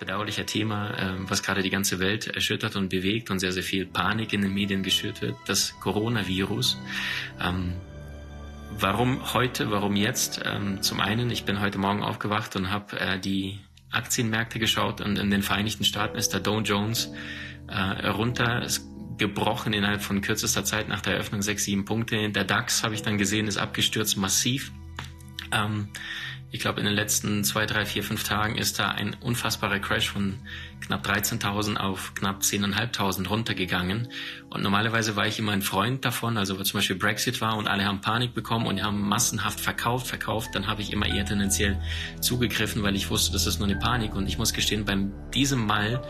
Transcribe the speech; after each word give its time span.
Bedauerliche 0.00 0.44
Thema, 0.46 0.96
ähm, 0.98 1.30
was 1.30 1.42
gerade 1.42 1.62
die 1.62 1.70
ganze 1.70 2.00
Welt 2.00 2.26
erschüttert 2.26 2.74
und 2.74 2.88
bewegt 2.88 3.30
und 3.30 3.38
sehr, 3.38 3.52
sehr 3.52 3.62
viel 3.62 3.86
Panik 3.86 4.32
in 4.32 4.42
den 4.42 4.52
Medien 4.52 4.82
geschürt 4.82 5.22
wird, 5.22 5.36
das 5.46 5.78
Coronavirus. 5.80 6.78
Ähm, 7.40 7.74
Warum 8.78 9.34
heute, 9.34 9.70
warum 9.70 9.96
jetzt? 9.96 10.40
Ähm, 10.44 10.80
zum 10.80 11.00
einen, 11.00 11.28
ich 11.30 11.44
bin 11.44 11.60
heute 11.60 11.78
Morgen 11.78 12.02
aufgewacht 12.02 12.54
und 12.54 12.70
habe 12.70 12.98
äh, 13.00 13.18
die 13.18 13.58
Aktienmärkte 13.90 14.58
geschaut 14.58 15.00
und 15.00 15.18
in 15.18 15.30
den 15.30 15.42
Vereinigten 15.42 15.84
Staaten 15.84 16.16
ist 16.16 16.32
der 16.32 16.40
Dow 16.40 16.60
Jones 16.60 17.12
äh, 17.66 18.06
runter, 18.06 18.64
gebrochen 19.18 19.72
innerhalb 19.72 20.02
von 20.02 20.20
kürzester 20.20 20.64
Zeit 20.64 20.88
nach 20.88 21.00
der 21.00 21.14
Eröffnung 21.14 21.42
sechs, 21.42 21.64
sieben 21.64 21.84
Punkte. 21.84 22.30
Der 22.30 22.44
DAX, 22.44 22.84
habe 22.84 22.94
ich 22.94 23.02
dann 23.02 23.18
gesehen, 23.18 23.48
ist 23.48 23.58
abgestürzt 23.58 24.16
massiv. 24.16 24.72
Ähm, 25.52 25.88
ich 26.52 26.60
glaube, 26.60 26.80
in 26.80 26.86
den 26.86 26.94
letzten 26.94 27.44
zwei, 27.44 27.64
drei, 27.64 27.86
vier, 27.86 28.02
fünf 28.02 28.24
Tagen 28.24 28.56
ist 28.56 28.78
da 28.80 28.88
ein 28.88 29.16
unfassbarer 29.20 29.78
Crash 29.78 30.10
von 30.10 30.38
knapp 30.80 31.06
13.000 31.06 31.76
auf 31.76 32.14
knapp 32.14 32.40
10.500 32.40 33.28
runtergegangen. 33.28 34.08
Und 34.48 34.62
normalerweise 34.62 35.14
war 35.14 35.28
ich 35.28 35.38
immer 35.38 35.52
ein 35.52 35.62
Freund 35.62 36.04
davon, 36.04 36.36
also 36.36 36.58
wo 36.58 36.62
zum 36.64 36.78
Beispiel 36.78 36.96
Brexit 36.96 37.40
war 37.40 37.56
und 37.56 37.68
alle 37.68 37.84
haben 37.84 38.00
Panik 38.00 38.34
bekommen 38.34 38.66
und 38.66 38.82
haben 38.82 39.08
massenhaft 39.08 39.60
verkauft, 39.60 40.08
verkauft, 40.08 40.50
dann 40.54 40.66
habe 40.66 40.82
ich 40.82 40.92
immer 40.92 41.06
eher 41.06 41.24
tendenziell 41.24 41.80
zugegriffen, 42.20 42.82
weil 42.82 42.96
ich 42.96 43.10
wusste, 43.10 43.32
das 43.32 43.46
ist 43.46 43.60
nur 43.60 43.68
eine 43.68 43.78
Panik. 43.78 44.16
Und 44.16 44.26
ich 44.26 44.36
muss 44.36 44.52
gestehen, 44.52 44.84
beim 44.84 45.12
diesem 45.30 45.64
Mal 45.64 46.02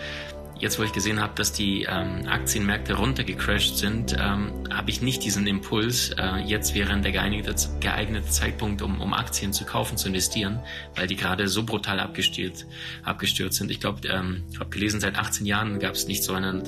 jetzt 0.60 0.78
wo 0.78 0.82
ich 0.82 0.92
gesehen 0.92 1.20
habe, 1.20 1.32
dass 1.34 1.52
die 1.52 1.84
ähm, 1.84 2.26
Aktienmärkte 2.28 2.94
runtergecrashed 2.94 3.78
sind, 3.78 4.14
ähm, 4.18 4.52
habe 4.70 4.90
ich 4.90 5.00
nicht 5.00 5.24
diesen 5.24 5.46
Impuls, 5.46 6.10
äh, 6.10 6.38
jetzt 6.44 6.74
wäre 6.74 6.98
der 7.00 7.12
geeignete, 7.12 7.54
geeignete 7.80 8.28
Zeitpunkt, 8.28 8.82
um, 8.82 9.00
um 9.00 9.14
Aktien 9.14 9.52
zu 9.52 9.64
kaufen, 9.64 9.96
zu 9.96 10.08
investieren, 10.08 10.60
weil 10.94 11.06
die 11.06 11.16
gerade 11.16 11.48
so 11.48 11.64
brutal 11.64 11.98
abgestürzt, 11.98 12.66
abgestürzt 13.02 13.58
sind. 13.58 13.70
Ich 13.70 13.80
glaube, 13.80 14.06
ähm, 14.08 14.44
ich 14.52 14.60
habe 14.60 14.70
gelesen, 14.70 15.00
seit 15.00 15.16
18 15.16 15.46
Jahren 15.46 15.78
gab 15.78 15.94
es 15.94 16.06
nicht 16.06 16.22
so 16.22 16.34
einen 16.34 16.62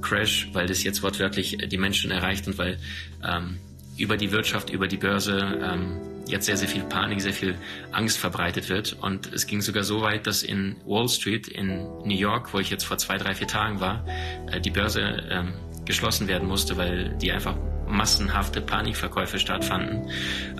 Crash, 0.00 0.48
weil 0.52 0.66
das 0.66 0.82
jetzt 0.82 1.02
wortwörtlich 1.02 1.58
die 1.70 1.78
Menschen 1.78 2.10
erreicht 2.10 2.46
und 2.46 2.56
weil 2.56 2.78
ähm, 3.22 3.58
über 3.96 4.16
die 4.16 4.32
Wirtschaft, 4.32 4.70
über 4.70 4.88
die 4.88 4.96
Börse 4.96 5.38
ähm, 5.62 6.13
jetzt 6.26 6.46
sehr, 6.46 6.56
sehr 6.56 6.68
viel 6.68 6.82
Panik, 6.82 7.20
sehr 7.20 7.32
viel 7.32 7.56
Angst 7.92 8.18
verbreitet 8.18 8.68
wird. 8.68 8.96
Und 9.00 9.32
es 9.32 9.46
ging 9.46 9.60
sogar 9.60 9.84
so 9.84 10.02
weit, 10.02 10.26
dass 10.26 10.42
in 10.42 10.76
Wall 10.84 11.08
Street 11.08 11.48
in 11.48 11.84
New 12.04 12.16
York, 12.16 12.52
wo 12.52 12.58
ich 12.58 12.70
jetzt 12.70 12.84
vor 12.84 12.98
zwei, 12.98 13.18
drei, 13.18 13.34
vier 13.34 13.46
Tagen 13.46 13.80
war, 13.80 14.04
äh, 14.50 14.60
die 14.60 14.70
Börse 14.70 15.00
ähm, 15.30 15.54
geschlossen 15.84 16.28
werden 16.28 16.48
musste, 16.48 16.76
weil 16.76 17.10
die 17.20 17.32
einfach 17.32 17.56
massenhafte 17.88 18.60
Panikverkäufe 18.60 19.38
stattfanden. 19.38 20.10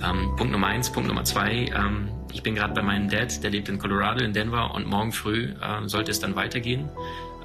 Ähm, 0.02 0.34
Punkt 0.36 0.52
Nummer 0.52 0.68
eins. 0.68 0.90
Punkt 0.90 1.08
Nummer 1.08 1.24
zwei. 1.24 1.70
Ähm, 1.74 2.08
ich 2.32 2.42
bin 2.42 2.54
gerade 2.54 2.74
bei 2.74 2.82
meinem 2.82 3.08
Dad, 3.08 3.42
der 3.42 3.50
lebt 3.50 3.68
in 3.68 3.78
Colorado, 3.78 4.24
in 4.24 4.32
Denver 4.32 4.74
und 4.74 4.86
morgen 4.86 5.12
früh 5.12 5.50
äh, 5.60 5.86
sollte 5.88 6.10
es 6.10 6.20
dann 6.20 6.36
weitergehen. 6.36 6.88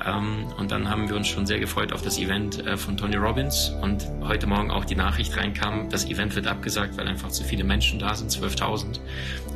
Ähm, 0.05 0.47
und 0.57 0.71
dann 0.71 0.89
haben 0.89 1.09
wir 1.09 1.15
uns 1.15 1.27
schon 1.27 1.45
sehr 1.45 1.59
gefreut 1.59 1.91
auf 1.91 2.01
das 2.01 2.17
Event 2.17 2.65
äh, 2.65 2.77
von 2.77 2.97
Tony 2.97 3.17
Robbins. 3.17 3.71
Und 3.81 4.07
heute 4.21 4.47
Morgen 4.47 4.71
auch 4.71 4.85
die 4.85 4.95
Nachricht 4.95 5.35
reinkam, 5.35 5.89
das 5.89 6.05
Event 6.05 6.35
wird 6.35 6.47
abgesagt, 6.47 6.97
weil 6.97 7.07
einfach 7.07 7.29
zu 7.29 7.43
viele 7.43 7.63
Menschen 7.63 7.99
da 7.99 8.15
sind, 8.15 8.31
12.000. 8.31 8.99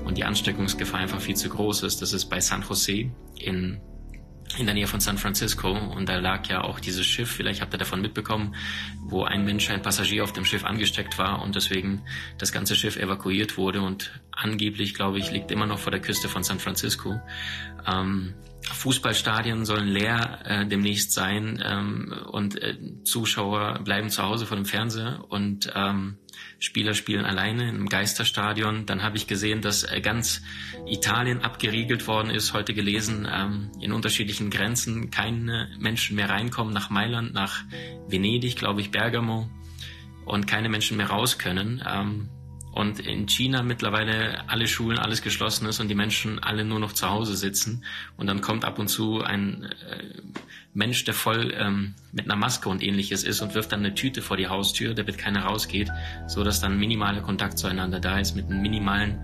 Und 0.06 0.18
die 0.18 0.24
Ansteckungsgefahr 0.24 1.00
einfach 1.00 1.22
viel 1.22 1.36
zu 1.36 1.50
groß 1.50 1.84
ist. 1.84 2.02
Das 2.02 2.14
ist 2.14 2.26
bei 2.26 2.40
San 2.40 2.64
Jose 2.68 3.10
in 3.40 3.80
in 4.58 4.66
der 4.66 4.76
Nähe 4.76 4.88
von 4.88 5.00
San 5.00 5.18
Francisco 5.18 5.72
und 5.72 6.08
da 6.08 6.18
lag 6.18 6.48
ja 6.48 6.64
auch 6.64 6.80
dieses 6.80 7.06
Schiff, 7.06 7.32
vielleicht 7.32 7.62
habt 7.62 7.74
ihr 7.74 7.78
davon 7.78 8.02
mitbekommen, 8.02 8.56
wo 9.00 9.24
ein 9.24 9.46
Mensch, 9.46 9.70
ein 9.70 9.82
Passagier 9.82 10.24
auf 10.24 10.34
dem 10.34 10.46
Schiff 10.46 10.64
angesteckt 10.64 11.18
war 11.18 11.42
und 11.42 11.56
deswegen 11.56 12.04
das 12.38 12.52
ganze 12.52 12.76
Schiff 12.76 12.98
evakuiert 12.98 13.58
wurde 13.58 13.82
und 13.82 14.12
angeblich, 14.32 14.94
glaube 14.94 15.20
ich, 15.20 15.32
liegt 15.32 15.52
immer 15.52 15.66
noch 15.66 15.80
vor 15.80 15.92
der 15.92 16.02
Küste 16.02 16.30
von 16.30 16.44
San 16.44 16.60
Francisco. 16.60 17.20
Ähm, 17.88 18.34
Fußballstadien 18.72 19.66
sollen 19.66 19.88
leer 19.88 20.40
äh, 20.46 20.66
demnächst 20.66 21.12
sein 21.12 21.62
ähm, 21.66 22.14
und 22.32 22.62
äh, 22.62 22.78
Zuschauer 23.04 23.80
bleiben 23.84 24.10
zu 24.10 24.24
Hause 24.24 24.46
vor 24.46 24.58
dem 24.58 24.66
Fernseher 24.66 25.26
und 25.30 25.72
ähm, 25.76 26.18
Spieler 26.60 26.94
spielen 26.94 27.26
alleine 27.26 27.70
im 27.70 27.90
Geisterstadion. 27.90 28.86
Dann 28.86 29.04
habe 29.04 29.18
ich 29.18 29.28
gesehen, 29.28 29.62
dass 29.62 29.84
äh, 29.84 30.02
ganz 30.02 30.42
Italien 30.86 31.42
abgeriegelt 31.42 32.08
worden 32.08 32.30
ist. 32.30 32.54
Heute 32.54 32.74
gelesen, 32.74 33.28
ähm, 33.32 33.72
in 33.82 33.92
unterschiedlichen 33.92 34.50
Grenzen 34.50 35.12
keine 35.12 35.70
Menschen 35.80 36.16
mehr 36.16 36.30
reinkommen 36.30 36.74
nach 36.74 36.90
Mailand, 36.90 37.34
nach 37.34 37.64
Venedig, 38.08 38.56
glaube 38.56 38.82
ich, 38.82 38.92
Bergamo 38.92 39.50
und 40.26 40.48
keine 40.48 40.70
Menschen 40.70 40.98
mehr 40.98 41.08
raus 41.08 41.38
können. 41.38 41.84
Ähm, 41.86 42.30
und 42.74 43.00
in 43.00 43.28
China 43.28 43.62
mittlerweile 43.62 44.50
alle 44.50 44.68
Schulen, 44.68 44.98
alles 44.98 45.22
geschlossen 45.22 45.68
ist 45.68 45.80
und 45.80 45.90
die 45.90 45.96
Menschen 45.96 46.40
alle 46.40 46.66
nur 46.66 46.80
noch 46.80 46.94
zu 46.94 47.10
Hause 47.10 47.36
sitzen. 47.36 47.84
Und 48.18 48.26
dann 48.28 48.42
kommt 48.42 48.66
ab 48.66 48.80
und 48.80 48.88
zu 48.88 49.22
ein 49.22 49.64
äh, 49.64 50.22
Mensch, 50.74 51.04
der 51.04 51.14
voll 51.14 51.54
ähm, 51.56 51.94
mit 52.12 52.26
einer 52.26 52.36
Maske 52.36 52.70
und 52.70 52.82
ähnliches 52.82 53.24
ist 53.24 53.42
und 53.42 53.54
wirft 53.54 53.72
dann 53.72 53.82
eine 53.82 53.94
Tüte 53.94 54.24
vor 54.24 54.38
die 54.38 54.48
Haustür, 54.48 54.96
damit 54.96 55.20
keiner 55.20 55.44
rausgeht, 55.44 55.92
so 56.26 56.44
dass 56.44 56.62
dann 56.62 56.80
minimaler 56.80 57.22
Kontakt 57.22 57.60
zueinander 57.60 58.00
da 58.00 58.18
ist 58.18 58.36
mit 58.36 58.50
minimalen 58.50 59.20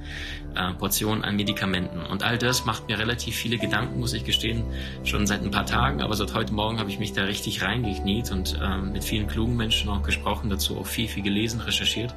äh, 0.56 0.74
Portion 0.76 1.24
an 1.24 1.36
Medikamenten. 1.36 2.02
Und 2.02 2.22
all 2.22 2.38
das 2.38 2.66
macht 2.66 2.88
mir 2.88 3.00
relativ 3.00 3.36
viele 3.36 3.58
Gedanken, 3.58 4.00
muss 4.00 4.14
ich 4.14 4.26
gestehen, 4.26 4.64
schon 5.04 5.26
seit 5.26 5.42
ein 5.42 5.50
paar 5.50 5.66
Tagen, 5.66 6.04
aber 6.04 6.16
seit 6.16 6.36
heute 6.36 6.54
Morgen 6.54 6.78
habe 6.78 6.92
ich 6.92 7.00
mich 7.00 7.14
da 7.14 7.24
richtig 7.24 7.64
reingekniet 7.64 8.32
und 8.32 8.60
ähm, 8.62 8.92
mit 8.92 9.04
vielen 9.04 9.26
klugen 9.26 9.58
Menschen 9.58 9.90
auch 9.90 10.04
gesprochen, 10.04 10.52
dazu 10.52 10.78
auch 10.78 10.86
viel, 10.86 11.08
viel 11.08 11.24
gelesen, 11.24 11.62
recherchiert 11.62 12.14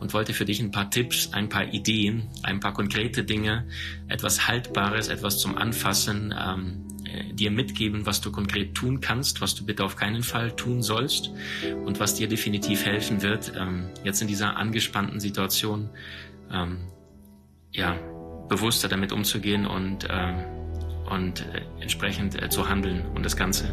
und 0.00 0.14
wollte 0.14 0.32
für 0.32 0.44
dich 0.44 0.60
ein 0.60 0.70
paar 0.70 0.90
Tipps, 0.90 1.32
ein 1.32 1.48
paar 1.48 1.72
Ideen, 1.72 2.28
ein 2.42 2.58
paar 2.58 2.72
konkrete 2.72 3.22
Dinge, 3.22 3.66
etwas 4.08 4.48
Haltbares, 4.48 5.08
etwas 5.08 5.38
zum 5.38 5.56
Anfassen 5.56 6.34
ähm, 6.36 6.86
äh, 7.04 7.32
dir 7.32 7.50
mitgeben, 7.50 8.06
was 8.06 8.20
du 8.20 8.32
konkret 8.32 8.74
tun 8.74 9.00
kannst, 9.00 9.40
was 9.40 9.54
du 9.54 9.64
bitte 9.64 9.84
auf 9.84 9.96
keinen 9.96 10.22
Fall 10.22 10.56
tun 10.56 10.82
sollst 10.82 11.30
und 11.84 12.00
was 12.00 12.14
dir 12.14 12.28
definitiv 12.28 12.84
helfen 12.84 13.22
wird, 13.22 13.52
ähm, 13.56 13.90
jetzt 14.02 14.22
in 14.22 14.28
dieser 14.28 14.56
angespannten 14.56 15.20
Situation 15.20 15.90
ähm, 16.50 16.78
ja, 17.72 17.96
bewusster 18.48 18.88
damit 18.88 19.12
umzugehen 19.12 19.66
und 19.66 20.08
ähm, 20.10 20.59
und 21.10 21.40
äh, 21.40 21.62
entsprechend 21.80 22.40
äh, 22.40 22.48
zu 22.48 22.68
handeln 22.68 23.04
und 23.14 23.24
das 23.24 23.36
Ganze 23.36 23.72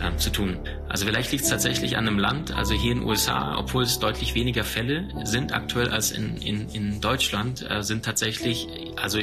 äh, 0.00 0.16
zu 0.16 0.30
tun. 0.30 0.58
Also 0.88 1.06
vielleicht 1.06 1.32
liegt 1.32 1.44
es 1.44 1.50
tatsächlich 1.50 1.96
an 1.96 2.06
einem 2.06 2.18
Land, 2.18 2.52
also 2.52 2.74
hier 2.74 2.92
in 2.92 3.00
den 3.00 3.08
USA, 3.08 3.56
obwohl 3.58 3.82
es 3.82 3.98
deutlich 3.98 4.34
weniger 4.34 4.64
Fälle 4.64 5.08
sind 5.24 5.52
aktuell 5.52 5.90
als 5.90 6.12
in, 6.12 6.36
in, 6.36 6.68
in 6.70 7.00
Deutschland, 7.00 7.68
äh, 7.68 7.82
sind 7.82 8.04
tatsächlich, 8.04 8.68
also 8.96 9.18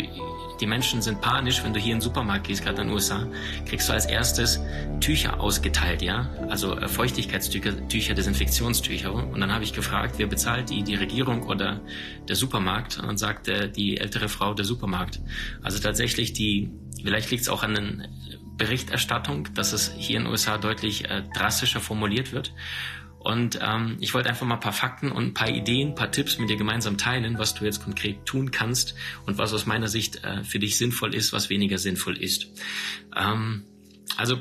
die 0.61 0.67
Menschen 0.67 1.01
sind 1.01 1.21
panisch, 1.21 1.63
wenn 1.63 1.73
du 1.73 1.79
hier 1.79 1.93
in 1.93 1.97
den 1.97 2.03
Supermarkt 2.03 2.47
gehst, 2.47 2.63
gerade 2.63 2.81
in 2.81 2.87
den 2.87 2.93
USA, 2.93 3.27
kriegst 3.65 3.89
du 3.89 3.93
als 3.93 4.05
erstes 4.05 4.59
Tücher 4.99 5.39
ausgeteilt, 5.39 6.03
ja, 6.03 6.29
also 6.49 6.77
äh, 6.77 6.87
Feuchtigkeitstücher, 6.87 7.87
Tücher, 7.87 8.13
Desinfektionstücher. 8.13 9.11
Und 9.11 9.39
dann 9.39 9.51
habe 9.51 9.63
ich 9.63 9.73
gefragt, 9.73 10.15
wer 10.17 10.27
bezahlt 10.27 10.69
die, 10.69 10.83
die 10.83 10.95
Regierung 10.95 11.43
oder 11.43 11.81
der 12.27 12.35
Supermarkt? 12.35 12.99
Und 12.99 13.07
dann 13.07 13.17
sagte 13.17 13.69
die 13.69 13.97
ältere 13.97 14.29
Frau 14.29 14.53
der 14.53 14.65
Supermarkt. 14.65 15.19
Also 15.63 15.79
tatsächlich 15.79 16.33
die 16.33 16.69
Vielleicht 17.03 17.31
liegt 17.31 17.43
es 17.43 17.49
auch 17.49 17.63
an 17.63 17.73
der 17.73 18.09
Berichterstattung, 18.57 19.53
dass 19.53 19.73
es 19.73 19.93
hier 19.97 20.17
in 20.17 20.23
den 20.23 20.31
USA 20.31 20.57
deutlich 20.57 21.09
äh, 21.09 21.23
drastischer 21.33 21.79
formuliert 21.79 22.31
wird. 22.31 22.53
Und 23.19 23.59
ähm, 23.61 23.97
ich 23.99 24.15
wollte 24.15 24.29
einfach 24.29 24.47
mal 24.47 24.55
ein 24.55 24.61
paar 24.61 24.73
Fakten 24.73 25.11
und 25.11 25.25
ein 25.25 25.33
paar 25.35 25.49
Ideen, 25.49 25.89
ein 25.89 25.95
paar 25.95 26.11
Tipps 26.11 26.39
mit 26.39 26.49
dir 26.49 26.57
gemeinsam 26.57 26.97
teilen, 26.97 27.37
was 27.37 27.53
du 27.53 27.65
jetzt 27.65 27.83
konkret 27.83 28.25
tun 28.25 28.49
kannst 28.49 28.95
und 29.27 29.37
was 29.37 29.53
aus 29.53 29.67
meiner 29.67 29.87
Sicht 29.87 30.23
äh, 30.23 30.43
für 30.43 30.57
dich 30.57 30.75
sinnvoll 30.77 31.13
ist, 31.13 31.31
was 31.31 31.49
weniger 31.49 31.77
sinnvoll 31.77 32.17
ist. 32.17 32.47
Ähm, 33.15 33.65
also 34.17 34.37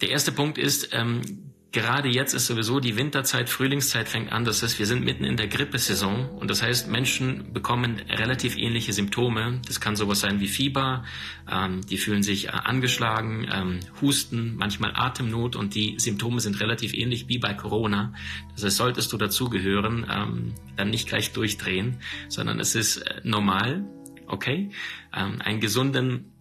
der 0.00 0.10
erste 0.10 0.32
Punkt 0.32 0.58
ist, 0.58 0.88
ähm, 0.92 1.49
gerade 1.72 2.08
jetzt 2.08 2.34
ist 2.34 2.46
sowieso 2.46 2.80
die 2.80 2.96
Winterzeit, 2.96 3.48
Frühlingszeit 3.48 4.08
fängt 4.08 4.32
an. 4.32 4.44
Das 4.44 4.62
heißt, 4.62 4.78
wir 4.78 4.86
sind 4.86 5.04
mitten 5.04 5.24
in 5.24 5.36
der 5.36 5.46
Grippesaison 5.46 6.28
und 6.28 6.50
das 6.50 6.62
heißt, 6.62 6.88
Menschen 6.88 7.52
bekommen 7.52 8.00
relativ 8.08 8.56
ähnliche 8.56 8.92
Symptome. 8.92 9.60
Das 9.66 9.80
kann 9.80 9.94
sowas 9.94 10.20
sein 10.20 10.40
wie 10.40 10.48
Fieber, 10.48 11.04
ähm, 11.50 11.80
die 11.86 11.96
fühlen 11.96 12.22
sich 12.22 12.48
äh, 12.48 12.50
angeschlagen, 12.50 13.46
ähm, 13.52 13.80
Husten, 14.00 14.56
manchmal 14.56 14.92
Atemnot 14.94 15.54
und 15.56 15.74
die 15.74 15.94
Symptome 15.98 16.40
sind 16.40 16.60
relativ 16.60 16.92
ähnlich 16.94 17.28
wie 17.28 17.38
bei 17.38 17.54
Corona. 17.54 18.12
Das 18.54 18.64
heißt, 18.64 18.76
solltest 18.76 19.12
du 19.12 19.16
dazugehören, 19.16 20.06
ähm, 20.10 20.54
dann 20.76 20.90
nicht 20.90 21.08
gleich 21.08 21.32
durchdrehen, 21.32 21.98
sondern 22.28 22.58
es 22.58 22.74
ist 22.74 22.98
äh, 22.98 23.20
normal, 23.22 23.84
okay? 24.26 24.70
Ähm, 25.16 25.40
einen 25.40 25.60
gesunden 25.60 26.32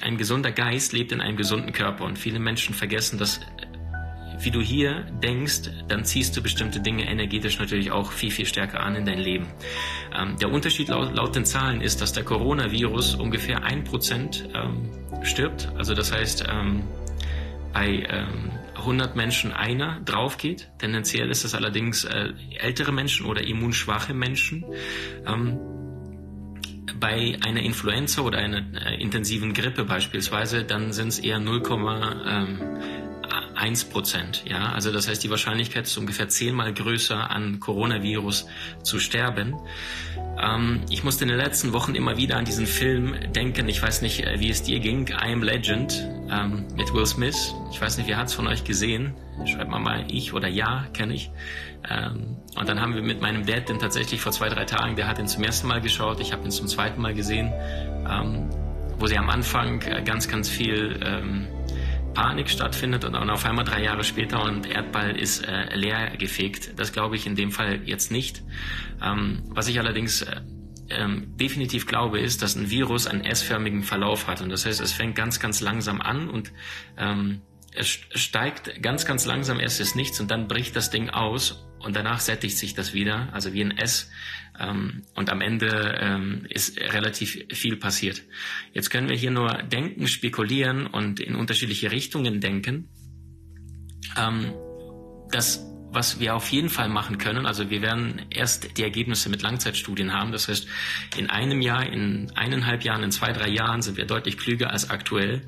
ein 0.00 0.16
gesunder 0.16 0.52
Geist 0.52 0.94
lebt 0.94 1.12
in 1.12 1.20
einem 1.20 1.36
gesunden 1.36 1.72
Körper 1.72 2.06
und 2.06 2.18
viele 2.18 2.38
Menschen 2.38 2.74
vergessen, 2.74 3.18
dass 3.18 3.40
wie 4.42 4.50
du 4.50 4.60
hier 4.60 5.06
denkst, 5.22 5.70
dann 5.88 6.04
ziehst 6.04 6.36
du 6.36 6.42
bestimmte 6.42 6.80
Dinge 6.80 7.08
energetisch 7.08 7.58
natürlich 7.58 7.90
auch 7.90 8.12
viel, 8.12 8.30
viel 8.30 8.46
stärker 8.46 8.80
an 8.80 8.96
in 8.96 9.04
dein 9.04 9.18
Leben. 9.18 9.46
Ähm, 10.14 10.36
der 10.38 10.50
Unterschied 10.50 10.88
laut, 10.88 11.14
laut, 11.14 11.34
den 11.34 11.44
Zahlen 11.44 11.80
ist, 11.80 12.00
dass 12.00 12.12
der 12.12 12.24
Coronavirus 12.24 13.16
ungefähr 13.16 13.64
ein 13.64 13.84
Prozent 13.84 14.48
ähm, 14.54 14.90
stirbt. 15.22 15.72
Also 15.76 15.94
das 15.94 16.12
heißt, 16.12 16.44
ähm, 16.50 16.82
bei 17.72 18.06
ähm, 18.08 18.50
100 18.76 19.16
Menschen 19.16 19.52
einer 19.52 20.00
drauf 20.00 20.36
geht. 20.38 20.70
Tendenziell 20.78 21.30
ist 21.30 21.44
es 21.44 21.54
allerdings 21.54 22.04
äh, 22.04 22.32
ältere 22.58 22.92
Menschen 22.92 23.26
oder 23.26 23.42
immunschwache 23.42 24.14
Menschen. 24.14 24.64
Ähm, 25.26 25.58
bei 26.98 27.36
einer 27.44 27.62
Influenza 27.62 28.22
oder 28.22 28.38
einer 28.38 28.62
äh, 28.86 29.00
intensiven 29.00 29.54
Grippe 29.54 29.84
beispielsweise, 29.84 30.64
dann 30.64 30.92
sind 30.92 31.08
es 31.08 31.18
eher 31.18 31.38
0,1 33.62 33.90
Prozent. 33.90 34.42
Ja, 34.46 34.72
also 34.72 34.92
das 34.92 35.08
heißt, 35.08 35.22
die 35.22 35.30
Wahrscheinlichkeit 35.30 35.86
ist 35.86 35.96
ungefähr 35.96 36.28
zehnmal 36.28 36.74
größer, 36.74 37.30
an 37.30 37.60
Coronavirus 37.60 38.46
zu 38.82 38.98
sterben. 38.98 39.54
Ähm, 40.40 40.80
ich 40.90 41.04
musste 41.04 41.24
in 41.24 41.28
den 41.28 41.38
letzten 41.38 41.72
Wochen 41.72 41.94
immer 41.94 42.16
wieder 42.16 42.36
an 42.36 42.44
diesen 42.44 42.66
Film 42.66 43.14
denken. 43.32 43.68
Ich 43.68 43.82
weiß 43.82 44.02
nicht, 44.02 44.24
äh, 44.24 44.40
wie 44.40 44.50
es 44.50 44.62
dir 44.62 44.80
ging. 44.80 45.08
I 45.08 45.32
Am 45.32 45.42
Legend 45.42 46.08
ähm, 46.30 46.66
mit 46.76 46.92
Will 46.92 47.06
Smith. 47.06 47.54
Ich 47.70 47.80
weiß 47.80 47.98
nicht, 47.98 48.08
wer 48.08 48.16
hat 48.16 48.26
es 48.26 48.34
von 48.34 48.46
euch 48.46 48.64
gesehen? 48.64 49.14
Schreibt 49.46 49.70
mal 49.70 49.78
mal 49.78 50.04
ich 50.08 50.32
oder 50.32 50.48
ja, 50.48 50.86
kenne 50.92 51.14
ich. 51.14 51.30
Ähm, 51.88 52.36
und 52.56 52.68
dann 52.68 52.80
haben 52.80 52.94
wir 52.94 53.02
mit 53.02 53.20
meinem 53.20 53.46
Dad 53.46 53.68
den 53.68 53.78
tatsächlich 53.78 54.20
vor 54.20 54.32
zwei, 54.32 54.48
drei 54.48 54.64
Tagen, 54.64 54.96
der 54.96 55.08
hat 55.08 55.18
ihn 55.18 55.26
zum 55.26 55.42
ersten 55.42 55.68
Mal 55.68 55.80
geschaut. 55.80 56.20
Ich 56.20 56.32
habe 56.32 56.44
ihn 56.44 56.50
zum 56.50 56.66
zweiten 56.68 57.00
Mal 57.00 57.14
gesehen, 57.14 57.52
ähm, 58.08 58.50
wo 58.98 59.06
sie 59.06 59.18
am 59.18 59.30
Anfang 59.30 59.82
äh, 59.82 60.02
ganz, 60.02 60.28
ganz 60.28 60.48
viel 60.48 61.00
ähm, 61.04 61.48
Panik 62.14 62.48
stattfindet 62.48 63.04
und 63.04 63.14
dann 63.14 63.30
auf 63.30 63.44
einmal 63.44 63.64
drei 63.64 63.82
Jahre 63.82 64.04
später 64.04 64.42
und 64.44 64.66
Erdball 64.66 65.16
ist 65.18 65.46
äh, 65.46 65.74
leer 65.74 66.16
gefegt. 66.16 66.78
Das 66.78 66.92
glaube 66.92 67.16
ich 67.16 67.26
in 67.26 67.36
dem 67.36 67.50
Fall 67.50 67.80
jetzt 67.84 68.10
nicht. 68.10 68.42
Ähm, 69.02 69.42
was 69.48 69.68
ich 69.68 69.78
allerdings 69.78 70.22
äh, 70.22 70.40
ähm, 70.90 71.36
definitiv 71.36 71.86
glaube, 71.86 72.20
ist, 72.20 72.42
dass 72.42 72.56
ein 72.56 72.70
Virus 72.70 73.06
einen 73.06 73.24
S-förmigen 73.24 73.82
Verlauf 73.82 74.26
hat. 74.26 74.42
Und 74.42 74.50
das 74.50 74.66
heißt, 74.66 74.80
es 74.80 74.92
fängt 74.92 75.14
ganz, 75.14 75.40
ganz 75.40 75.60
langsam 75.60 76.00
an 76.00 76.28
und 76.28 76.52
ähm, 76.96 77.40
es 77.74 77.98
steigt 78.14 78.82
ganz, 78.82 79.04
ganz 79.06 79.24
langsam 79.24 79.60
erst 79.60 79.80
ins 79.80 79.94
Nichts 79.94 80.20
und 80.20 80.30
dann 80.30 80.48
bricht 80.48 80.76
das 80.76 80.90
Ding 80.90 81.10
aus 81.10 81.64
und 81.78 81.96
danach 81.96 82.20
sättigt 82.20 82.58
sich 82.58 82.74
das 82.74 82.94
wieder, 82.94 83.32
also 83.32 83.52
wie 83.52 83.62
ein 83.62 83.76
S. 83.76 84.10
Ähm, 84.58 85.02
und 85.14 85.30
am 85.30 85.40
Ende 85.40 85.98
ähm, 86.00 86.46
ist 86.48 86.78
relativ 86.78 87.44
viel 87.52 87.76
passiert. 87.76 88.22
Jetzt 88.72 88.90
können 88.90 89.08
wir 89.08 89.16
hier 89.16 89.30
nur 89.30 89.62
denken, 89.62 90.06
spekulieren 90.06 90.86
und 90.86 91.20
in 91.20 91.34
unterschiedliche 91.34 91.90
Richtungen 91.90 92.40
denken. 92.40 92.88
Ähm, 94.16 94.52
das 95.30 95.71
was 95.92 96.20
wir 96.20 96.34
auf 96.34 96.48
jeden 96.50 96.68
Fall 96.68 96.88
machen 96.88 97.18
können, 97.18 97.46
also 97.46 97.70
wir 97.70 97.82
werden 97.82 98.22
erst 98.30 98.78
die 98.78 98.82
Ergebnisse 98.82 99.28
mit 99.28 99.42
Langzeitstudien 99.42 100.12
haben. 100.12 100.32
Das 100.32 100.48
heißt, 100.48 100.66
in 101.16 101.28
einem 101.30 101.60
Jahr, 101.60 101.86
in 101.86 102.32
eineinhalb 102.34 102.84
Jahren, 102.84 103.02
in 103.02 103.12
zwei, 103.12 103.32
drei 103.32 103.48
Jahren 103.48 103.82
sind 103.82 103.96
wir 103.96 104.06
deutlich 104.06 104.38
klüger 104.38 104.70
als 104.70 104.90
aktuell. 104.90 105.42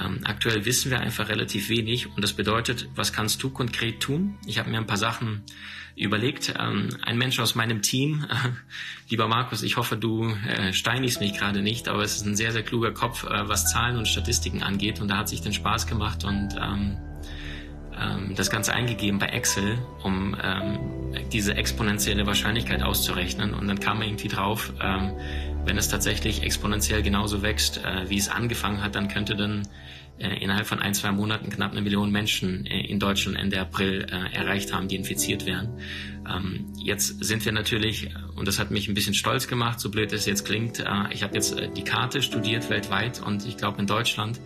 Ähm, 0.00 0.20
aktuell 0.24 0.64
wissen 0.64 0.90
wir 0.90 1.00
einfach 1.00 1.28
relativ 1.28 1.68
wenig 1.68 2.06
und 2.06 2.22
das 2.22 2.32
bedeutet, 2.32 2.88
was 2.94 3.12
kannst 3.12 3.42
du 3.42 3.50
konkret 3.50 4.00
tun? 4.00 4.38
Ich 4.46 4.58
habe 4.58 4.70
mir 4.70 4.78
ein 4.78 4.86
paar 4.86 4.96
Sachen 4.96 5.42
überlegt. 5.96 6.54
Ähm, 6.58 6.90
ein 7.02 7.18
Mensch 7.18 7.38
aus 7.40 7.54
meinem 7.54 7.82
Team, 7.82 8.26
äh, 8.30 8.34
lieber 9.08 9.28
Markus, 9.28 9.62
ich 9.62 9.76
hoffe, 9.76 9.96
du 9.96 10.32
äh, 10.46 10.72
steinigst 10.72 11.20
mich 11.20 11.34
gerade 11.34 11.60
nicht, 11.60 11.88
aber 11.88 12.02
es 12.02 12.16
ist 12.16 12.26
ein 12.26 12.36
sehr, 12.36 12.52
sehr 12.52 12.62
kluger 12.62 12.92
Kopf, 12.92 13.24
äh, 13.24 13.48
was 13.48 13.70
Zahlen 13.70 13.96
und 13.96 14.06
Statistiken 14.06 14.62
angeht 14.62 15.00
und 15.00 15.08
da 15.08 15.18
hat 15.18 15.28
sich 15.28 15.40
den 15.40 15.52
Spaß 15.52 15.86
gemacht 15.86 16.24
und 16.24 16.54
ähm, 16.60 16.98
ähm, 18.00 18.34
das 18.34 18.50
Ganze 18.50 18.72
eingegeben 18.72 19.18
bei 19.18 19.26
Excel, 19.26 19.78
um 20.02 20.36
ähm, 20.42 20.78
diese 21.32 21.54
exponentielle 21.54 22.26
Wahrscheinlichkeit 22.26 22.82
auszurechnen. 22.82 23.54
Und 23.54 23.68
dann 23.68 23.80
kam 23.80 24.00
er 24.00 24.08
irgendwie 24.08 24.28
drauf, 24.28 24.72
ähm, 24.80 25.12
wenn 25.64 25.76
es 25.76 25.88
tatsächlich 25.88 26.42
exponentiell 26.42 27.02
genauso 27.02 27.42
wächst, 27.42 27.78
äh, 27.78 28.08
wie 28.08 28.16
es 28.16 28.28
angefangen 28.28 28.82
hat, 28.82 28.94
dann 28.94 29.08
könnte 29.08 29.36
dann 29.36 29.62
äh, 30.18 30.42
innerhalb 30.42 30.66
von 30.66 30.80
ein, 30.80 30.94
zwei 30.94 31.12
Monaten 31.12 31.50
knapp 31.50 31.72
eine 31.72 31.80
Million 31.80 32.10
Menschen 32.10 32.66
äh, 32.66 32.80
in 32.80 32.98
Deutschland 32.98 33.36
Ende 33.36 33.60
April 33.60 34.06
äh, 34.10 34.36
erreicht 34.36 34.72
haben, 34.72 34.88
die 34.88 34.96
infiziert 34.96 35.46
wären. 35.46 35.68
Ähm, 36.28 36.72
jetzt 36.76 37.22
sind 37.24 37.44
wir 37.44 37.52
natürlich, 37.52 38.10
und 38.34 38.48
das 38.48 38.58
hat 38.58 38.70
mich 38.70 38.88
ein 38.88 38.94
bisschen 38.94 39.14
stolz 39.14 39.46
gemacht, 39.46 39.78
so 39.80 39.90
blöd 39.90 40.12
es 40.12 40.26
jetzt 40.26 40.44
klingt, 40.44 40.80
äh, 40.80 40.84
ich 41.12 41.22
habe 41.22 41.34
jetzt 41.34 41.58
äh, 41.58 41.68
die 41.70 41.84
Karte 41.84 42.22
studiert 42.22 42.68
weltweit 42.68 43.20
und 43.20 43.46
ich 43.46 43.56
glaube 43.56 43.80
in 43.80 43.86
Deutschland 43.86 44.40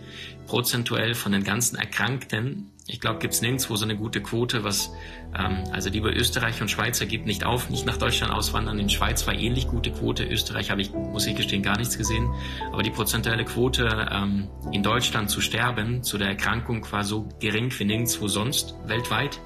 prozentuell 0.45 1.15
von 1.15 1.31
den 1.31 1.43
ganzen 1.43 1.77
Erkrankten 1.77 2.69
ich 2.85 2.99
glaube, 2.99 3.19
gibt 3.19 3.33
es 3.33 3.41
nirgendwo 3.41 3.77
so 3.77 3.85
eine 3.85 3.95
gute 3.95 4.21
Quote, 4.21 4.65
was 4.65 4.91
ähm, 5.37 5.63
also 5.71 5.89
liebe 5.89 6.09
Österreicher 6.09 6.63
und 6.63 6.69
Schweizer 6.69 7.05
gibt 7.05 7.25
nicht 7.25 7.45
auf, 7.45 7.69
nicht 7.69 7.85
nach 7.85 7.95
Deutschland 7.95 8.33
auswandern. 8.33 8.77
In 8.77 8.89
Schweiz 8.89 9.25
war 9.25 9.33
ähnlich 9.33 9.67
gute 9.67 9.91
Quote. 9.91 10.25
Österreich 10.25 10.69
habe 10.69 10.81
ich, 10.81 10.91
muss 10.91 11.25
ich 11.25 11.35
gestehen, 11.35 11.63
gar 11.63 11.77
nichts 11.77 11.97
gesehen. 11.97 12.29
Aber 12.73 12.83
die 12.83 12.89
prozentuelle 12.89 13.45
Quote 13.45 14.09
ähm, 14.11 14.49
in 14.71 14.83
Deutschland 14.83 15.29
zu 15.29 15.39
sterben, 15.39 16.03
zu 16.03 16.17
der 16.17 16.27
Erkrankung 16.27 16.85
war 16.91 17.05
so 17.05 17.29
gering 17.39 17.71
wie 17.77 17.85
nirgendwo 17.85 18.27
sonst 18.27 18.75
weltweit. 18.85 19.39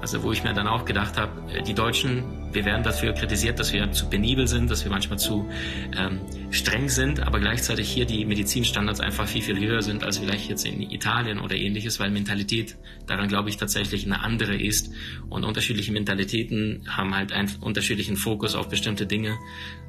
Also 0.00 0.22
wo 0.22 0.30
ich 0.30 0.44
mir 0.44 0.54
dann 0.54 0.68
auch 0.68 0.84
gedacht 0.84 1.16
habe, 1.16 1.52
äh, 1.52 1.62
die 1.62 1.74
Deutschen, 1.74 2.43
wir 2.54 2.64
werden 2.64 2.82
dafür 2.82 3.12
kritisiert, 3.12 3.58
dass 3.58 3.72
wir 3.72 3.90
zu 3.92 4.08
penibel 4.08 4.46
sind, 4.46 4.70
dass 4.70 4.84
wir 4.84 4.90
manchmal 4.90 5.18
zu 5.18 5.48
ähm, 5.96 6.20
streng 6.50 6.88
sind, 6.88 7.20
aber 7.20 7.40
gleichzeitig 7.40 7.90
hier 7.90 8.06
die 8.06 8.24
Medizinstandards 8.24 9.00
einfach 9.00 9.26
viel, 9.26 9.42
viel 9.42 9.58
höher 9.58 9.82
sind 9.82 10.04
als 10.04 10.18
vielleicht 10.18 10.48
jetzt 10.48 10.64
in 10.64 10.80
Italien 10.80 11.38
oder 11.40 11.56
ähnliches, 11.56 12.00
weil 12.00 12.10
Mentalität 12.10 12.76
daran 13.06 13.28
glaube 13.28 13.48
ich 13.48 13.56
tatsächlich 13.56 14.06
eine 14.06 14.20
andere 14.20 14.56
ist 14.56 14.92
und 15.28 15.44
unterschiedliche 15.44 15.92
Mentalitäten 15.92 16.86
haben 16.88 17.14
halt 17.14 17.32
einen 17.32 17.50
unterschiedlichen 17.60 18.16
Fokus 18.16 18.54
auf 18.54 18.68
bestimmte 18.68 19.06
Dinge. 19.06 19.36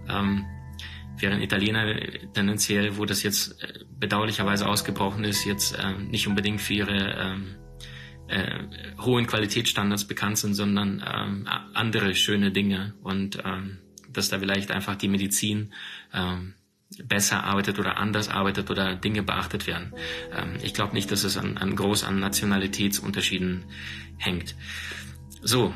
Ähm, 0.09 0.45
während 1.17 1.43
Italiener 1.43 1.95
tendenziell, 2.33 2.97
wo 2.97 3.05
das 3.05 3.23
jetzt 3.23 3.63
äh, 3.63 3.85
bedauerlicherweise 3.99 4.67
ausgebrochen 4.67 5.23
ist, 5.23 5.45
jetzt 5.45 5.77
äh, 5.77 5.93
nicht 6.09 6.27
unbedingt 6.27 6.61
für 6.61 6.73
ihre 6.73 7.15
ähm, 7.17 7.55
äh, 8.27 8.63
hohen 8.99 9.27
Qualitätsstandards 9.27 10.05
bekannt 10.05 10.37
sind, 10.37 10.53
sondern 10.53 11.03
ähm, 11.05 11.47
andere 11.73 12.15
schöne 12.15 12.51
Dinge 12.51 12.93
und 13.03 13.37
ähm, 13.43 13.77
dass 14.11 14.29
da 14.29 14.39
vielleicht 14.39 14.71
einfach 14.71 14.95
die 14.95 15.07
Medizin 15.07 15.73
ähm, 16.13 16.53
besser 17.03 17.43
arbeitet 17.43 17.79
oder 17.79 17.97
anders 17.97 18.29
arbeitet 18.29 18.69
oder 18.69 18.95
Dinge 18.95 19.23
beachtet 19.23 19.67
werden. 19.67 19.93
Ähm, 20.31 20.57
ich 20.63 20.73
glaube 20.73 20.93
nicht, 20.93 21.11
dass 21.11 21.23
es 21.23 21.37
an, 21.37 21.57
an 21.57 21.75
groß 21.75 22.03
an 22.03 22.19
Nationalitätsunterschieden 22.19 23.65
hängt. 24.17 24.55
So, 25.41 25.73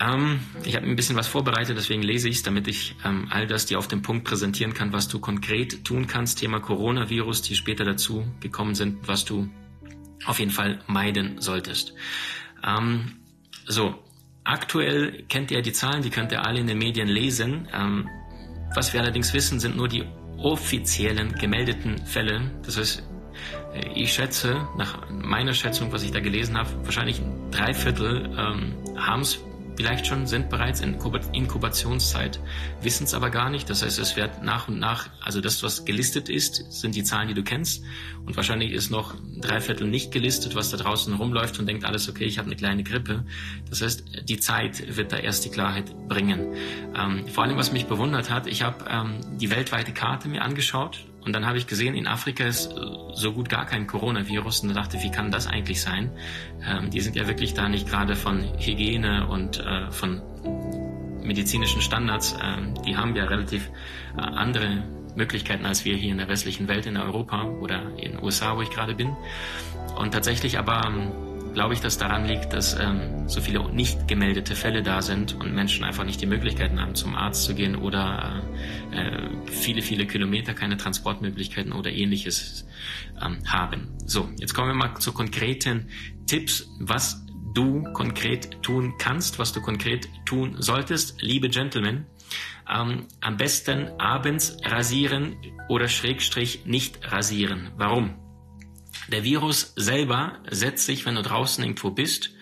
ähm, 0.00 0.40
ich 0.64 0.76
habe 0.76 0.86
ein 0.86 0.96
bisschen 0.96 1.16
was 1.16 1.26
vorbereitet, 1.26 1.76
deswegen 1.76 2.02
lese 2.02 2.28
ich 2.28 2.36
es, 2.36 2.42
damit 2.42 2.68
ich 2.68 2.94
ähm, 3.04 3.26
all 3.30 3.46
das 3.46 3.66
dir 3.66 3.78
auf 3.78 3.88
den 3.88 4.02
Punkt 4.02 4.24
präsentieren 4.24 4.74
kann, 4.74 4.92
was 4.92 5.08
du 5.08 5.18
konkret 5.18 5.84
tun 5.84 6.06
kannst. 6.06 6.38
Thema 6.38 6.60
Coronavirus, 6.60 7.42
die 7.42 7.54
später 7.54 7.84
dazu 7.84 8.26
gekommen 8.40 8.74
sind, 8.74 9.08
was 9.08 9.24
du 9.24 9.48
auf 10.26 10.38
jeden 10.38 10.50
Fall 10.50 10.80
meiden 10.86 11.40
solltest. 11.40 11.94
Ähm, 12.66 13.16
so, 13.66 13.94
aktuell 14.44 15.24
kennt 15.28 15.50
ihr 15.50 15.62
die 15.62 15.72
Zahlen, 15.72 16.02
die 16.02 16.10
könnt 16.10 16.32
ihr 16.32 16.44
alle 16.44 16.60
in 16.60 16.66
den 16.66 16.78
Medien 16.78 17.08
lesen. 17.08 17.68
Ähm, 17.72 18.08
was 18.74 18.92
wir 18.92 19.00
allerdings 19.00 19.32
wissen, 19.32 19.60
sind 19.60 19.76
nur 19.76 19.88
die 19.88 20.04
offiziellen 20.38 21.32
gemeldeten 21.34 21.98
Fälle. 22.06 22.50
Das 22.64 22.78
heißt, 22.78 23.02
äh, 23.74 23.92
ich 23.94 24.12
schätze, 24.12 24.68
nach 24.76 25.08
meiner 25.10 25.52
Schätzung, 25.52 25.92
was 25.92 26.02
ich 26.02 26.10
da 26.10 26.20
gelesen 26.20 26.56
habe, 26.56 26.70
wahrscheinlich 26.84 27.20
drei 27.50 27.74
Viertel 27.74 28.30
ähm, 28.36 28.74
haben 28.96 29.22
es 29.22 29.38
vielleicht 29.78 30.08
schon, 30.08 30.26
sind 30.26 30.50
bereits 30.50 30.80
in 30.80 30.98
Inkubationszeit, 31.32 32.40
wissen 32.82 33.04
es 33.04 33.14
aber 33.14 33.30
gar 33.30 33.48
nicht. 33.48 33.70
Das 33.70 33.84
heißt, 33.84 34.00
es 34.00 34.16
wird 34.16 34.42
nach 34.42 34.66
und 34.66 34.80
nach, 34.80 35.08
also 35.22 35.40
das, 35.40 35.62
was 35.62 35.84
gelistet 35.84 36.28
ist, 36.28 36.72
sind 36.72 36.96
die 36.96 37.04
Zahlen, 37.04 37.28
die 37.28 37.34
du 37.34 37.44
kennst. 37.44 37.84
Und 38.26 38.36
wahrscheinlich 38.36 38.72
ist 38.72 38.90
noch 38.90 39.14
drei 39.40 39.60
Viertel 39.60 39.86
nicht 39.86 40.10
gelistet, 40.10 40.56
was 40.56 40.70
da 40.70 40.78
draußen 40.78 41.14
rumläuft 41.14 41.60
und 41.60 41.66
denkt 41.66 41.84
alles, 41.84 42.08
okay, 42.08 42.24
ich 42.24 42.38
habe 42.38 42.46
eine 42.46 42.56
kleine 42.56 42.82
Grippe. 42.82 43.24
Das 43.70 43.80
heißt, 43.80 44.28
die 44.28 44.40
Zeit 44.40 44.96
wird 44.96 45.12
da 45.12 45.16
erst 45.16 45.44
die 45.44 45.50
Klarheit 45.50 45.94
bringen. 46.08 46.56
Ähm, 46.96 47.28
vor 47.28 47.44
allem, 47.44 47.56
was 47.56 47.70
mich 47.70 47.86
bewundert 47.86 48.30
hat, 48.30 48.48
ich 48.48 48.62
habe 48.62 48.84
ähm, 48.90 49.38
die 49.38 49.48
weltweite 49.48 49.92
Karte 49.92 50.28
mir 50.28 50.42
angeschaut 50.42 51.06
und 51.28 51.34
dann 51.34 51.44
habe 51.44 51.58
ich 51.58 51.66
gesehen, 51.66 51.94
in 51.94 52.06
Afrika 52.06 52.44
ist 52.44 52.72
äh, 52.72 52.76
so 53.12 53.34
gut 53.34 53.50
gar 53.50 53.66
kein 53.66 53.86
Coronavirus. 53.86 54.60
Und 54.60 54.70
da 54.70 54.74
dachte, 54.76 55.02
wie 55.02 55.10
kann 55.10 55.30
das 55.30 55.46
eigentlich 55.46 55.82
sein? 55.82 56.10
Ähm, 56.66 56.88
die 56.88 57.02
sind 57.02 57.16
ja 57.16 57.28
wirklich 57.28 57.52
da 57.52 57.68
nicht 57.68 57.86
gerade 57.86 58.16
von 58.16 58.42
Hygiene 58.58 59.26
und 59.28 59.60
äh, 59.60 59.90
von 59.90 60.22
medizinischen 61.22 61.82
Standards. 61.82 62.34
Ähm, 62.42 62.72
die 62.86 62.96
haben 62.96 63.14
ja 63.14 63.26
relativ 63.26 63.70
äh, 64.16 64.22
andere 64.22 64.84
Möglichkeiten 65.16 65.66
als 65.66 65.84
wir 65.84 65.96
hier 65.96 66.12
in 66.12 66.16
der 66.16 66.28
westlichen 66.28 66.66
Welt, 66.66 66.86
in 66.86 66.96
Europa 66.96 67.44
oder 67.44 67.82
in 67.98 68.12
den 68.12 68.22
USA, 68.22 68.56
wo 68.56 68.62
ich 68.62 68.70
gerade 68.70 68.94
bin. 68.94 69.14
Und 69.98 70.14
tatsächlich 70.14 70.58
aber 70.58 70.80
ähm, 70.86 71.27
glaube 71.54 71.74
ich, 71.74 71.80
dass 71.80 71.98
daran 71.98 72.26
liegt, 72.26 72.52
dass 72.52 72.78
ähm, 72.78 73.28
so 73.28 73.40
viele 73.40 73.72
nicht 73.72 74.08
gemeldete 74.08 74.54
Fälle 74.54 74.82
da 74.82 75.02
sind 75.02 75.34
und 75.34 75.54
Menschen 75.54 75.84
einfach 75.84 76.04
nicht 76.04 76.20
die 76.20 76.26
Möglichkeiten 76.26 76.80
haben, 76.80 76.94
zum 76.94 77.14
Arzt 77.14 77.44
zu 77.44 77.54
gehen 77.54 77.76
oder 77.76 78.42
äh, 78.92 79.50
viele, 79.50 79.82
viele 79.82 80.06
Kilometer 80.06 80.54
keine 80.54 80.76
Transportmöglichkeiten 80.76 81.72
oder 81.72 81.90
ähnliches 81.90 82.66
ähm, 83.24 83.38
haben. 83.46 83.88
So, 84.06 84.28
jetzt 84.38 84.54
kommen 84.54 84.68
wir 84.68 84.74
mal 84.74 84.94
zu 84.98 85.12
konkreten 85.12 85.88
Tipps, 86.26 86.68
was 86.78 87.26
du 87.54 87.82
konkret 87.92 88.62
tun 88.62 88.94
kannst, 88.98 89.38
was 89.38 89.52
du 89.52 89.60
konkret 89.60 90.08
tun 90.26 90.56
solltest. 90.58 91.20
Liebe 91.22 91.48
Gentlemen, 91.48 92.06
ähm, 92.68 93.06
am 93.20 93.36
besten 93.36 93.88
abends 93.98 94.56
rasieren 94.64 95.36
oder 95.68 95.88
Schrägstrich 95.88 96.66
nicht 96.66 97.10
rasieren. 97.10 97.70
Warum? 97.76 98.27
Der 99.08 99.24
Virus 99.24 99.72
selber 99.76 100.38
setzt 100.50 100.86
sich, 100.86 101.06
wenn 101.06 101.14
du 101.14 101.22
draußen 101.22 101.62
irgendwo 101.64 101.90
bist, 101.90 102.34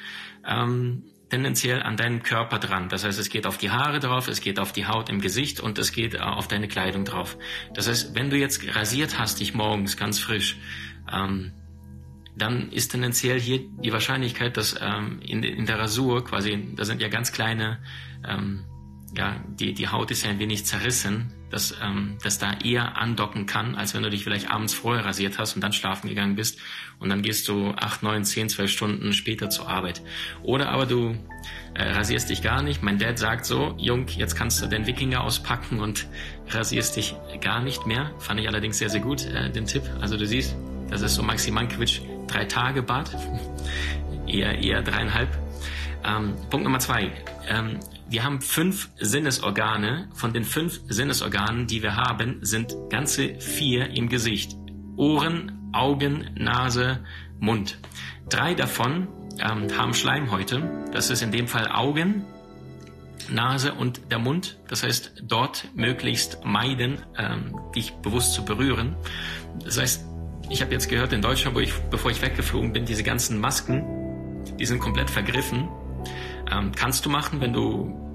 ähm, 0.45 1.05
tendenziell 1.31 1.83
an 1.83 1.97
deinem 1.97 2.23
Körper 2.23 2.59
dran. 2.59 2.89
Das 2.89 3.05
heißt, 3.05 3.19
es 3.19 3.29
geht 3.29 3.47
auf 3.47 3.59
die 3.59 3.71
Haare 3.71 3.99
drauf, 3.99 4.29
es 4.29 4.41
geht 4.41 4.59
auf 4.59 4.73
die 4.73 4.87
Haut 4.87 5.09
im 5.09 5.21
Gesicht 5.21 5.61
und 5.61 5.79
es 5.79 5.93
geht 5.93 6.15
äh, 6.15 6.19
auf 6.19 6.49
deine 6.49 6.69
Kleidung 6.69 7.05
drauf. 7.05 7.37
Das 7.75 7.89
heißt, 7.89 8.15
wenn 8.15 8.31
du 8.31 8.37
jetzt 8.37 8.63
rasiert 8.75 9.19
hast, 9.19 9.41
dich 9.41 9.55
morgens 9.55 9.97
ganz 9.97 10.19
frisch, 10.19 10.57
ähm, 11.13 11.53
dann 12.37 12.71
ist 12.71 12.89
tendenziell 12.91 13.41
hier 13.41 13.61
die 13.83 13.93
Wahrscheinlichkeit, 13.93 14.57
dass 14.57 14.77
ähm, 14.81 15.21
in, 15.21 15.43
in 15.43 15.67
der 15.67 15.79
Rasur 15.79 16.25
quasi, 16.25 16.75
da 16.77 16.85
sind 16.85 17.01
ja 17.01 17.09
ganz 17.09 17.33
kleine 17.33 17.79
ähm, 18.27 18.65
ja, 19.17 19.37
die, 19.49 19.73
die 19.73 19.89
Haut 19.89 20.11
ist 20.11 20.25
ja 20.25 20.31
ein 20.31 20.39
wenig 20.39 20.67
zerrissen, 20.67 21.33
dass 21.51 21.75
ähm, 21.83 22.19
das 22.23 22.39
da 22.39 22.53
eher 22.65 22.99
andocken 22.99 23.47
kann, 23.47 23.75
als 23.75 23.95
wenn 23.95 24.03
du 24.03 24.11
dich 24.11 24.25
vielleicht 24.25 24.51
abends 24.51 24.75
vorher 24.75 25.05
rasiert 25.05 25.39
hast 25.39 25.55
und 25.55 25.63
dann 25.63 25.73
schlafen 25.73 26.09
gegangen 26.09 26.35
bist 26.35 26.59
und 26.99 27.09
dann 27.09 27.23
gehst 27.23 27.49
du 27.49 27.71
acht, 27.71 28.03
neun, 28.03 28.25
zehn, 28.25 28.49
zwölf 28.49 28.71
Stunden 28.71 29.13
später 29.13 29.49
zur 29.49 29.69
Arbeit. 29.69 30.03
Oder 30.43 30.71
aber 30.71 30.87
du 30.87 31.17
äh, 31.75 31.83
rasierst 31.93 32.31
dich 32.31 32.43
gar 32.43 32.63
nicht. 32.63 32.83
Mein 32.83 32.99
Dad 32.99 33.19
sagt 33.19 33.47
so, 33.47 33.75
Jung, 33.79 34.07
jetzt 34.09 34.35
kannst 34.35 34.63
du 34.63 34.67
den 34.67 34.87
Wikinger 34.87 35.23
auspacken 35.23 35.81
und 35.81 36.07
rasierst 36.49 36.97
dich 36.97 37.15
gar 37.41 37.63
nicht 37.63 37.87
mehr. 37.87 38.13
Fand 38.19 38.41
ich 38.41 38.49
allerdings 38.49 38.79
sehr, 38.79 38.91
sehr 38.91 39.01
gut, 39.01 39.25
äh, 39.27 39.51
den 39.51 39.67
Tipp. 39.67 39.85
Also 40.01 40.17
du 40.17 40.27
siehst, 40.27 40.57
das 40.91 41.03
ist 41.03 41.15
so 41.15 41.23
Maxi 41.23 41.51
Mankiewicz 41.51 42.01
drei 42.27 42.45
Tage 42.45 42.83
Bart, 42.83 43.17
eher, 44.27 44.59
eher 44.59 44.83
dreieinhalb. 44.83 45.29
Ähm, 46.07 46.35
Punkt 46.51 46.65
Nummer 46.65 46.79
zwei. 46.79 47.11
Ähm, 47.49 47.81
wir 48.09 48.23
haben 48.23 48.41
fünf 48.41 48.91
Sinnesorgane. 48.99 50.09
Von 50.15 50.33
den 50.33 50.45
fünf 50.45 50.81
Sinnesorganen, 50.89 51.67
die 51.67 51.83
wir 51.83 51.97
haben, 51.97 52.39
sind 52.43 52.77
ganze 52.89 53.41
vier 53.41 53.91
im 53.91 54.09
Gesicht. 54.09 54.57
Ohren, 54.97 55.71
Augen, 55.73 56.31
Nase, 56.37 57.05
Mund. 57.41 57.79
Drei 58.29 58.55
davon 58.55 59.09
ähm, 59.39 59.67
haben 59.77 59.95
Schleimhäute. 59.95 60.87
Das 60.93 61.11
ist 61.11 61.23
in 61.23 61.33
dem 61.33 61.49
Fall 61.49 61.69
Augen, 61.69 62.25
Nase 63.29 63.75
und 63.75 64.11
der 64.11 64.19
Mund. 64.19 64.59
Das 64.69 64.83
heißt, 64.83 65.25
dort 65.25 65.69
möglichst 65.75 66.45
meiden, 66.45 66.99
ähm, 67.19 67.59
dich 67.75 67.93
bewusst 67.95 68.35
zu 68.35 68.45
berühren. 68.45 68.97
Das 69.65 69.79
heißt, 69.79 70.05
ich 70.49 70.63
habe 70.63 70.73
jetzt 70.73 70.89
gehört 70.89 71.13
in 71.13 71.23
Deutschland, 71.23 71.57
wo 71.57 71.61
ich, 71.61 71.73
bevor 71.91 72.11
ich 72.11 72.23
weggeflogen 72.23 72.73
bin, 72.73 72.85
diese 72.85 73.03
ganzen 73.03 73.41
Masken, 73.41 74.45
die 74.59 74.65
sind 74.65 74.79
komplett 74.79 75.11
vergriffen. 75.11 75.69
Ähm, 76.51 76.73
kannst 76.75 77.05
du 77.07 77.11
machen, 77.11 77.41
wenn 77.41 77.53
du 77.53 78.07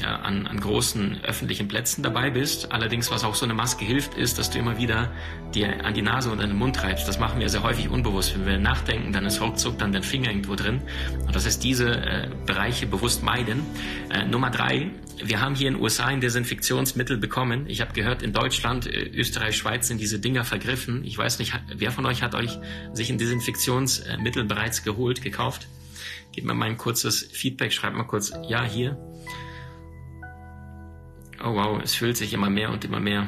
ja, 0.00 0.16
an, 0.16 0.46
an 0.46 0.60
großen 0.60 1.24
öffentlichen 1.24 1.68
Plätzen 1.68 2.02
dabei 2.02 2.30
bist. 2.30 2.72
Allerdings, 2.72 3.10
was 3.10 3.24
auch 3.24 3.34
so 3.34 3.44
eine 3.44 3.54
Maske 3.54 3.84
hilft, 3.84 4.14
ist, 4.14 4.38
dass 4.38 4.50
du 4.50 4.58
immer 4.58 4.78
wieder 4.78 5.10
dir 5.54 5.84
an 5.84 5.94
die 5.94 6.02
Nase 6.02 6.30
und 6.30 6.40
an 6.40 6.50
den 6.50 6.58
Mund 6.58 6.76
treibst. 6.76 7.08
Das 7.08 7.18
machen 7.18 7.40
wir 7.40 7.48
sehr 7.48 7.62
häufig 7.62 7.88
unbewusst. 7.88 8.34
Wenn 8.34 8.46
wir 8.46 8.58
nachdenken, 8.58 9.12
dann 9.12 9.24
ist 9.24 9.40
ruckzuck 9.40 9.78
dann 9.78 9.92
dein 9.92 10.02
Finger 10.02 10.30
irgendwo 10.30 10.54
drin. 10.54 10.82
Und 11.26 11.34
das 11.34 11.46
heißt, 11.46 11.62
diese 11.62 11.96
äh, 11.96 12.28
Bereiche 12.44 12.86
bewusst 12.86 13.22
meiden. 13.22 13.62
Äh, 14.10 14.24
Nummer 14.26 14.50
drei, 14.50 14.90
wir 15.22 15.40
haben 15.40 15.54
hier 15.54 15.68
in 15.68 15.74
den 15.74 15.82
USA 15.82 16.06
ein 16.06 16.20
Desinfektionsmittel 16.20 17.16
bekommen. 17.16 17.64
Ich 17.68 17.80
habe 17.80 17.92
gehört, 17.94 18.22
in 18.22 18.32
Deutschland, 18.32 18.86
äh, 18.86 19.10
Österreich, 19.14 19.56
Schweiz 19.56 19.88
sind 19.88 19.98
diese 19.98 20.18
Dinger 20.18 20.44
vergriffen. 20.44 21.04
Ich 21.04 21.16
weiß 21.16 21.38
nicht, 21.38 21.54
wer 21.74 21.90
von 21.90 22.04
euch 22.04 22.22
hat 22.22 22.34
euch 22.34 22.58
sich 22.92 23.10
ein 23.10 23.18
Desinfektionsmittel 23.18 24.44
bereits 24.44 24.84
geholt, 24.84 25.22
gekauft? 25.22 25.68
Gebt 26.36 26.46
mir 26.46 26.52
mal 26.52 26.66
ein 26.66 26.76
kurzes 26.76 27.22
Feedback, 27.32 27.72
schreibt 27.72 27.96
mal 27.96 28.04
kurz 28.04 28.30
Ja 28.46 28.62
hier. 28.62 28.98
Oh 31.42 31.54
wow, 31.54 31.80
es 31.82 31.94
füllt 31.94 32.18
sich 32.18 32.34
immer 32.34 32.50
mehr 32.50 32.70
und 32.70 32.84
immer 32.84 33.00
mehr. 33.00 33.26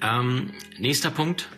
Ähm, 0.00 0.52
nächster 0.78 1.10
Punkt. 1.10 1.50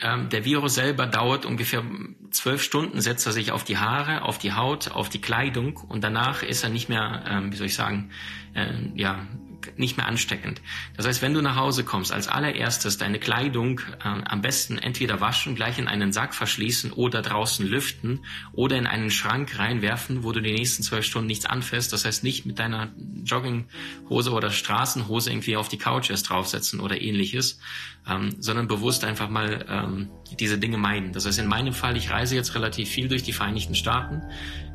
Ähm, 0.00 0.28
der 0.28 0.44
Virus 0.44 0.74
selber 0.74 1.06
dauert 1.06 1.46
ungefähr 1.46 1.84
zwölf 2.32 2.64
Stunden, 2.64 3.00
setzt 3.00 3.26
er 3.26 3.32
sich 3.32 3.52
auf 3.52 3.62
die 3.62 3.78
Haare, 3.78 4.22
auf 4.22 4.38
die 4.38 4.54
Haut, 4.54 4.90
auf 4.90 5.08
die 5.08 5.20
Kleidung 5.20 5.76
und 5.76 6.02
danach 6.02 6.42
ist 6.42 6.64
er 6.64 6.70
nicht 6.70 6.88
mehr, 6.88 7.22
ähm, 7.28 7.52
wie 7.52 7.56
soll 7.56 7.68
ich 7.68 7.76
sagen, 7.76 8.10
äh, 8.54 8.72
ja, 8.96 9.24
nicht 9.76 9.96
mehr 9.96 10.06
ansteckend. 10.06 10.60
Das 10.96 11.06
heißt, 11.06 11.22
wenn 11.22 11.34
du 11.34 11.42
nach 11.42 11.56
Hause 11.56 11.84
kommst, 11.84 12.12
als 12.12 12.28
allererstes 12.28 12.98
deine 12.98 13.18
Kleidung 13.18 13.80
äh, 13.80 14.08
am 14.24 14.42
besten 14.42 14.78
entweder 14.78 15.20
waschen, 15.20 15.54
gleich 15.54 15.78
in 15.78 15.88
einen 15.88 16.12
Sack 16.12 16.34
verschließen 16.34 16.92
oder 16.92 17.22
draußen 17.22 17.66
lüften 17.66 18.24
oder 18.52 18.76
in 18.76 18.86
einen 18.86 19.10
Schrank 19.10 19.58
reinwerfen, 19.58 20.22
wo 20.22 20.32
du 20.32 20.40
die 20.40 20.52
nächsten 20.52 20.82
zwölf 20.82 21.04
Stunden 21.04 21.28
nichts 21.28 21.46
anfasst. 21.46 21.92
Das 21.92 22.04
heißt, 22.04 22.24
nicht 22.24 22.46
mit 22.46 22.58
deiner 22.58 22.92
Jogginghose 23.24 24.32
oder 24.32 24.50
Straßenhose 24.50 25.30
irgendwie 25.30 25.56
auf 25.56 25.68
die 25.68 25.78
Couch 25.78 26.10
erst 26.10 26.28
draufsetzen 26.28 26.80
oder 26.80 27.00
ähnliches, 27.00 27.58
ähm, 28.08 28.34
sondern 28.38 28.68
bewusst 28.68 29.04
einfach 29.04 29.28
mal 29.28 29.64
ähm, 29.68 30.10
diese 30.38 30.58
Dinge 30.58 30.76
meiden. 30.76 31.12
Das 31.12 31.26
heißt, 31.26 31.38
in 31.38 31.46
meinem 31.46 31.72
Fall, 31.72 31.96
ich 31.96 32.10
reise 32.10 32.34
jetzt 32.34 32.54
relativ 32.54 32.88
viel 32.88 33.08
durch 33.08 33.22
die 33.22 33.32
Vereinigten 33.32 33.74
Staaten, 33.74 34.22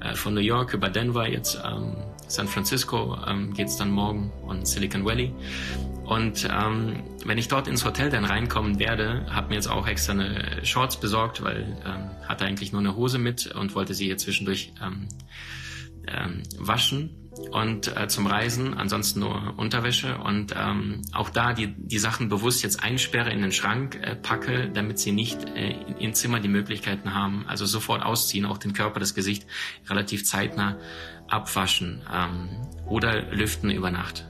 äh, 0.02 0.16
von 0.16 0.34
New 0.34 0.42
York 0.42 0.74
über 0.74 0.90
Denver, 0.90 1.28
jetzt 1.28 1.60
ähm, 1.64 1.96
San 2.28 2.48
Francisco 2.48 3.18
ähm, 3.28 3.54
geht 3.54 3.68
dann 3.80 3.92
morgen 3.92 4.32
und 4.44 4.68
Silicon 4.68 5.06
Valley. 5.06 5.34
Und 6.06 6.50
ähm, 6.52 7.04
wenn 7.24 7.38
ich 7.38 7.50
dort 7.50 7.68
ins 7.68 7.86
Hotel 7.86 8.10
dann 8.10 8.26
reinkommen 8.26 8.80
werde, 8.80 9.28
habe 9.30 9.50
mir 9.50 9.56
jetzt 9.56 9.70
auch 9.70 9.88
extra 9.88 10.14
eine 10.14 10.66
Shorts 10.66 11.00
besorgt, 11.00 11.44
weil 11.44 11.78
ähm, 11.86 12.10
hatte 12.28 12.46
eigentlich 12.46 12.72
nur 12.72 12.82
eine 12.82 12.96
Hose 12.96 13.20
mit 13.20 13.48
und 13.48 13.76
wollte 13.76 13.94
sie 13.94 14.06
hier 14.06 14.18
zwischendurch 14.18 14.74
ähm, 14.82 15.08
ähm, 16.10 16.44
waschen 16.58 17.16
und 17.52 17.96
äh, 17.96 18.08
zum 18.08 18.28
Reisen, 18.28 18.74
ansonsten 18.74 19.22
nur 19.22 19.54
Unterwäsche 19.58 20.18
und 20.18 20.54
ähm, 20.58 21.02
auch 21.14 21.30
da 21.30 21.54
die, 21.54 21.68
die 21.68 22.00
Sachen 22.00 22.30
bewusst 22.30 22.64
jetzt 22.64 22.84
einsperre 22.84 23.32
in 23.32 23.42
den 23.42 23.52
Schrank 23.52 24.00
äh, 24.02 24.16
packe, 24.16 24.70
damit 24.74 25.00
sie 25.00 25.12
nicht 25.12 25.48
äh, 25.56 25.76
im 26.00 26.14
Zimmer 26.14 26.40
die 26.40 26.48
Möglichkeiten 26.48 27.14
haben, 27.14 27.46
also 27.48 27.66
sofort 27.66 28.04
ausziehen, 28.04 28.46
auch 28.46 28.58
den 28.58 28.74
Körper, 28.74 29.00
das 29.00 29.16
Gesicht 29.16 29.46
relativ 29.90 30.26
zeitnah 30.26 30.78
abwaschen 31.28 32.02
ähm, 32.14 32.50
oder 32.88 33.32
lüften 33.32 33.70
über 33.70 33.92
Nacht. 33.92 34.30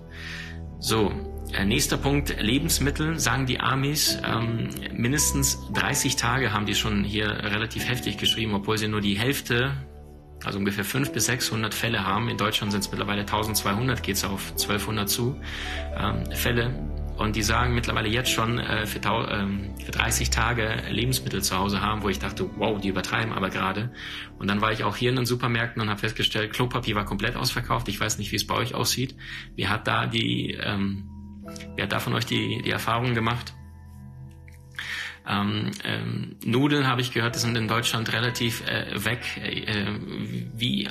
So, 0.80 1.12
äh, 1.52 1.66
nächster 1.66 1.98
Punkt, 1.98 2.36
Lebensmittel, 2.40 3.18
sagen 3.20 3.46
die 3.46 3.60
Amis. 3.60 4.18
Ähm, 4.24 4.70
mindestens 4.94 5.60
30 5.74 6.16
Tage 6.16 6.54
haben 6.54 6.66
die 6.66 6.76
schon 6.76 7.04
hier 7.04 7.28
relativ 7.28 7.88
heftig 7.90 8.18
geschrieben, 8.18 8.54
obwohl 8.54 8.78
sie 8.78 8.88
nur 8.88 9.02
die 9.02 9.18
Hälfte, 9.18 9.74
also 10.44 10.60
ungefähr 10.60 10.84
500 10.84 11.14
bis 11.14 11.26
600 11.26 11.74
Fälle 11.74 12.06
haben. 12.06 12.30
In 12.30 12.38
Deutschland 12.38 12.72
sind 12.72 12.82
es 12.82 12.92
mittlerweile 12.92 13.22
1200, 13.22 14.02
geht 14.04 14.16
es 14.16 14.24
auf 14.24 14.52
1200 14.52 15.10
zu, 15.10 15.40
ähm, 15.98 16.26
Fälle. 16.32 16.74
Und 17.18 17.36
die 17.36 17.44
sagen 17.44 17.76
mittlerweile 17.76 18.08
jetzt 18.08 18.32
schon 18.32 18.60
äh, 18.60 18.86
für, 18.86 19.00
ähm, 19.30 19.76
für 19.84 19.92
30 19.92 20.30
Tage 20.30 20.84
Lebensmittel 20.90 21.44
zu 21.44 21.58
Hause 21.58 21.82
haben, 21.82 22.02
wo 22.02 22.08
ich 22.08 22.20
dachte, 22.20 22.50
wow, 22.56 22.80
die 22.80 22.88
übertreiben 22.88 23.34
aber 23.34 23.50
gerade. 23.50 23.92
Und 24.38 24.48
dann 24.48 24.62
war 24.62 24.72
ich 24.72 24.86
auch 24.86 24.96
hier 24.96 25.10
in 25.10 25.18
den 25.18 25.26
Supermärkten 25.26 25.82
und 25.82 25.90
habe 25.90 26.00
festgestellt, 26.00 26.54
Klopapier 26.54 26.96
war 26.96 27.04
komplett 27.04 27.36
ausverkauft. 27.36 27.90
Ich 27.90 28.00
weiß 28.00 28.20
nicht, 28.20 28.32
wie 28.32 28.38
es 28.38 28.48
bei 28.48 28.56
euch 28.56 28.74
aussieht. 28.74 29.18
Wie 29.58 29.68
hat 29.68 29.86
da 29.86 30.06
die, 30.06 30.58
ähm, 30.64 31.10
wer 31.76 31.84
hat 31.84 31.92
da 31.92 32.00
von 32.00 32.14
euch 32.14 32.26
die, 32.26 32.62
die 32.64 32.72
Erfahrung 32.72 33.14
gemacht? 33.14 33.54
Ähm, 35.30 35.72
ähm, 35.84 36.36
Nudeln 36.44 36.88
habe 36.88 37.02
ich 37.02 37.12
gehört, 37.12 37.36
sind 37.36 37.56
in 37.56 37.68
Deutschland 37.68 38.12
relativ 38.12 38.66
äh, 38.68 39.06
weg, 39.06 39.20
äh, 39.38 39.86
wie 40.56 40.86
äh, 40.86 40.90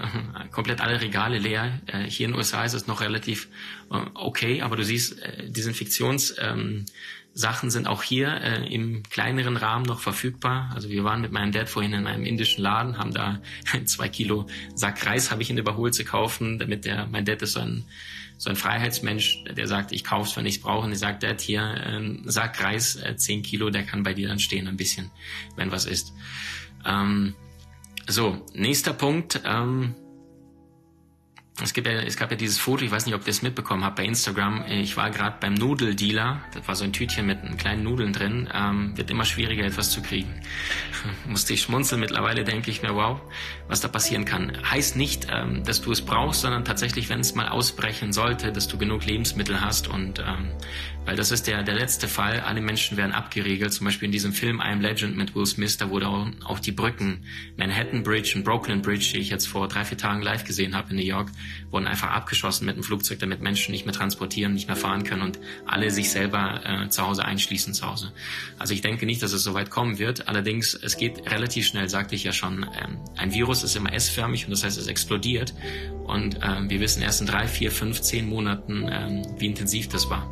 komplett 0.52 0.80
alle 0.80 1.00
Regale 1.00 1.38
leer. 1.38 1.80
Äh, 1.86 2.04
hier 2.04 2.26
in 2.26 2.32
den 2.32 2.38
USA 2.38 2.64
ist 2.64 2.74
es 2.74 2.86
noch 2.86 3.00
relativ 3.00 3.48
äh, 3.90 3.96
okay, 4.14 4.62
aber 4.62 4.76
du 4.76 4.84
siehst, 4.84 5.20
äh, 5.20 5.50
Desinfektions 5.50 6.36
ähm, 6.38 6.86
sind 7.34 7.86
auch 7.86 8.02
hier 8.02 8.40
im 8.68 9.04
kleineren 9.04 9.56
Rahmen 9.56 9.84
noch 9.84 10.00
verfügbar. 10.00 10.72
Also 10.74 10.88
wir 10.88 11.04
waren 11.04 11.20
mit 11.20 11.30
meinem 11.30 11.52
Dad 11.52 11.68
vorhin 11.68 11.92
in 11.92 12.08
einem 12.08 12.24
indischen 12.24 12.64
Laden, 12.64 12.98
haben 12.98 13.14
da 13.14 13.40
zwei 13.84 14.08
Kilo 14.08 14.48
Sack 14.74 15.06
Reis 15.06 15.30
habe 15.30 15.42
ich 15.42 15.50
ihn 15.50 15.58
überholt 15.58 15.94
zu 15.94 16.04
kaufen, 16.04 16.58
damit 16.58 16.84
der, 16.84 17.06
mein 17.06 17.24
Dad 17.24 17.40
ist 17.42 17.52
so 17.52 17.60
ein 17.60 17.84
so 18.38 18.50
ein 18.50 18.56
Freiheitsmensch, 18.56 19.44
der 19.44 19.66
sagt, 19.66 19.92
ich 19.92 20.04
kauf's, 20.04 20.36
wenn 20.36 20.46
ich's 20.46 20.60
brauche. 20.60 20.84
Und 20.84 20.90
der 20.90 20.98
sagt, 20.98 21.22
der 21.24 21.30
hat 21.30 21.40
hier 21.40 21.62
äh, 21.62 22.30
Sack 22.30 22.62
Reis, 22.62 22.96
äh, 22.96 23.16
10 23.16 23.42
Kilo, 23.42 23.68
der 23.68 23.82
kann 23.82 24.04
bei 24.04 24.14
dir 24.14 24.28
dann 24.28 24.38
stehen 24.38 24.68
ein 24.68 24.76
bisschen, 24.76 25.10
wenn 25.56 25.72
was 25.72 25.84
ist. 25.84 26.14
Ähm, 26.86 27.34
so, 28.06 28.46
nächster 28.54 28.92
Punkt. 28.92 29.42
Ähm, 29.44 29.94
es, 31.62 31.72
gibt 31.72 31.86
ja, 31.86 31.94
es 31.94 32.16
gab 32.16 32.30
ja 32.30 32.36
dieses 32.36 32.58
Foto, 32.58 32.84
ich 32.84 32.90
weiß 32.90 33.06
nicht, 33.06 33.14
ob 33.14 33.22
ihr 33.22 33.30
es 33.30 33.42
mitbekommen 33.42 33.84
habt 33.84 33.96
bei 33.96 34.04
Instagram. 34.04 34.64
Ich 34.68 34.96
war 34.96 35.10
gerade 35.10 35.36
beim 35.40 35.54
Nudeldealer. 35.54 36.40
Das 36.54 36.68
war 36.68 36.76
so 36.76 36.84
ein 36.84 36.92
Tütchen 36.92 37.26
mit 37.26 37.38
kleinen 37.58 37.82
Nudeln 37.82 38.12
drin. 38.12 38.48
Ähm, 38.54 38.96
wird 38.96 39.10
immer 39.10 39.24
schwieriger, 39.24 39.64
etwas 39.64 39.90
zu 39.90 40.02
kriegen. 40.02 40.40
Musste 41.26 41.54
ich 41.54 41.62
schmunzeln. 41.62 42.00
Mittlerweile 42.00 42.44
denke 42.44 42.70
ich 42.70 42.82
mir, 42.82 42.94
wow, 42.94 43.20
was 43.66 43.80
da 43.80 43.88
passieren 43.88 44.24
kann. 44.24 44.52
Heißt 44.70 44.96
nicht, 44.96 45.26
ähm, 45.30 45.64
dass 45.64 45.80
du 45.80 45.92
es 45.92 46.02
brauchst, 46.02 46.42
sondern 46.42 46.64
tatsächlich, 46.64 47.08
wenn 47.08 47.20
es 47.20 47.34
mal 47.34 47.48
ausbrechen 47.48 48.12
sollte, 48.12 48.52
dass 48.52 48.68
du 48.68 48.78
genug 48.78 49.04
Lebensmittel 49.04 49.60
hast 49.60 49.88
und 49.88 50.20
ähm, 50.20 50.50
Weil 51.08 51.16
das 51.16 51.30
ist 51.30 51.46
der, 51.46 51.62
der 51.62 51.74
letzte 51.74 52.06
Fall. 52.06 52.40
Alle 52.40 52.60
Menschen 52.60 52.98
werden 52.98 53.12
abgeriegelt. 53.12 53.72
Zum 53.72 53.86
Beispiel 53.86 54.04
in 54.04 54.12
diesem 54.12 54.34
Film 54.34 54.58
I 54.58 54.72
Am 54.72 54.82
Legend 54.82 55.16
mit 55.16 55.34
Will 55.34 55.46
Smith, 55.46 55.78
da 55.78 55.88
wurde 55.88 56.06
auch, 56.06 56.26
auch 56.44 56.58
die 56.58 56.70
Brücken, 56.70 57.24
Manhattan 57.56 58.02
Bridge 58.02 58.34
und 58.36 58.44
Brooklyn 58.44 58.82
Bridge, 58.82 59.12
die 59.14 59.20
ich 59.20 59.30
jetzt 59.30 59.48
vor 59.48 59.68
drei, 59.68 59.86
vier 59.86 59.96
Tagen 59.96 60.20
live 60.20 60.44
gesehen 60.44 60.76
habe 60.76 60.90
in 60.90 60.96
New 60.96 61.02
York, 61.02 61.30
wurden 61.70 61.86
einfach 61.86 62.10
abgeschossen 62.10 62.66
mit 62.66 62.74
einem 62.74 62.84
Flugzeug, 62.84 63.20
damit 63.20 63.40
Menschen 63.40 63.72
nicht 63.72 63.86
mehr 63.86 63.94
transportieren, 63.94 64.52
nicht 64.52 64.66
mehr 64.66 64.76
fahren 64.76 65.02
können 65.02 65.22
und 65.22 65.38
alle 65.64 65.90
sich 65.90 66.10
selber 66.10 66.60
äh, 66.66 66.90
zu 66.90 67.06
Hause 67.06 67.24
einschließen 67.24 67.72
zu 67.72 67.86
Hause. 67.86 68.12
Also 68.58 68.74
ich 68.74 68.82
denke 68.82 69.06
nicht, 69.06 69.22
dass 69.22 69.32
es 69.32 69.42
so 69.42 69.54
weit 69.54 69.70
kommen 69.70 69.98
wird. 69.98 70.28
Allerdings, 70.28 70.74
es 70.74 70.98
geht 70.98 71.30
relativ 71.30 71.66
schnell, 71.66 71.88
sagte 71.88 72.16
ich 72.16 72.24
ja 72.24 72.34
schon. 72.34 72.64
Ähm, 72.64 72.98
ein 73.16 73.32
Virus 73.32 73.62
ist 73.62 73.74
immer 73.76 73.94
S-förmig 73.94 74.44
und 74.44 74.50
das 74.50 74.62
heißt, 74.62 74.76
es 74.76 74.88
explodiert. 74.88 75.54
Und 76.04 76.40
ähm, 76.42 76.68
wir 76.68 76.80
wissen 76.80 77.00
erst 77.00 77.22
in 77.22 77.26
drei, 77.26 77.48
vier, 77.48 77.70
fünf, 77.70 78.02
zehn 78.02 78.28
Monaten, 78.28 78.86
ähm, 78.92 79.22
wie 79.38 79.46
intensiv 79.46 79.88
das 79.88 80.10
war. 80.10 80.28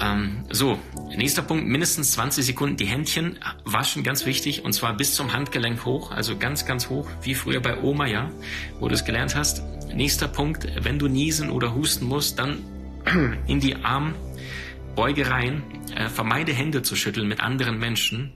Ähm, 0.00 0.44
so, 0.50 0.78
nächster 1.14 1.42
Punkt, 1.42 1.66
mindestens 1.66 2.12
20 2.12 2.44
Sekunden 2.44 2.76
die 2.76 2.86
Händchen 2.86 3.38
waschen, 3.64 4.02
ganz 4.02 4.24
wichtig, 4.24 4.64
und 4.64 4.72
zwar 4.72 4.96
bis 4.96 5.14
zum 5.14 5.32
Handgelenk 5.32 5.84
hoch, 5.84 6.10
also 6.10 6.38
ganz, 6.38 6.64
ganz 6.64 6.88
hoch, 6.88 7.06
wie 7.22 7.34
früher 7.34 7.60
bei 7.60 7.80
Oma, 7.82 8.06
ja, 8.06 8.30
wo 8.78 8.88
du 8.88 8.94
es 8.94 9.04
gelernt 9.04 9.36
hast. 9.36 9.62
Nächster 9.94 10.28
Punkt, 10.28 10.66
wenn 10.82 10.98
du 10.98 11.08
niesen 11.08 11.50
oder 11.50 11.74
husten 11.74 12.06
musst, 12.06 12.38
dann 12.38 12.58
in 13.46 13.60
die 13.60 13.76
Armbeuge 13.76 15.30
rein, 15.30 15.62
äh, 15.94 16.08
vermeide 16.08 16.52
Hände 16.52 16.82
zu 16.82 16.96
schütteln 16.96 17.28
mit 17.28 17.40
anderen 17.40 17.78
Menschen. 17.78 18.32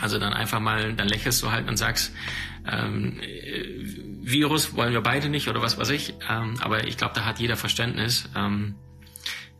Also 0.00 0.18
dann 0.18 0.32
einfach 0.32 0.60
mal, 0.60 0.94
dann 0.94 1.08
lächelst 1.08 1.42
du 1.42 1.50
halt 1.50 1.68
und 1.68 1.76
sagst, 1.76 2.12
ähm, 2.70 3.20
äh, 3.20 3.64
Virus 4.22 4.74
wollen 4.74 4.92
wir 4.92 5.02
beide 5.02 5.28
nicht 5.28 5.48
oder 5.48 5.60
was 5.60 5.76
weiß 5.76 5.90
ich, 5.90 6.14
ähm, 6.30 6.54
aber 6.60 6.86
ich 6.86 6.96
glaube, 6.96 7.14
da 7.14 7.24
hat 7.24 7.38
jeder 7.38 7.56
Verständnis. 7.56 8.28
Ähm, 8.34 8.74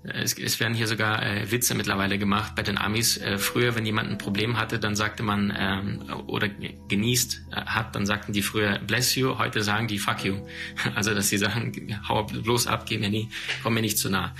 es, 0.04 0.38
es 0.38 0.60
werden 0.60 0.74
hier 0.74 0.86
sogar 0.86 1.22
äh, 1.22 1.50
Witze 1.50 1.74
mittlerweile 1.74 2.18
gemacht 2.18 2.54
bei 2.54 2.62
den 2.62 2.76
Amis. 2.76 3.16
Äh, 3.16 3.38
früher, 3.38 3.74
wenn 3.74 3.86
jemand 3.86 4.10
ein 4.10 4.18
Problem 4.18 4.58
hatte, 4.58 4.78
dann 4.78 4.96
sagte 4.96 5.22
man 5.22 5.52
ähm, 5.56 6.02
oder 6.26 6.48
genießt 6.48 7.46
äh, 7.52 7.60
hat, 7.62 7.96
dann 7.96 8.04
sagten 8.04 8.32
die 8.32 8.42
früher 8.42 8.78
bless 8.80 9.14
you. 9.14 9.38
Heute 9.38 9.62
sagen 9.62 9.88
die 9.88 9.98
fuck 9.98 10.24
you. 10.24 10.46
Also 10.94 11.14
dass 11.14 11.28
sie 11.28 11.38
sagen, 11.38 11.98
hau 12.08 12.24
bloß 12.24 12.66
ab, 12.66 12.86
geh 12.86 12.98
mir 12.98 13.08
nie, 13.08 13.30
komm 13.62 13.74
mir 13.74 13.80
nicht 13.80 13.98
zu 13.98 14.10
nah. 14.10 14.34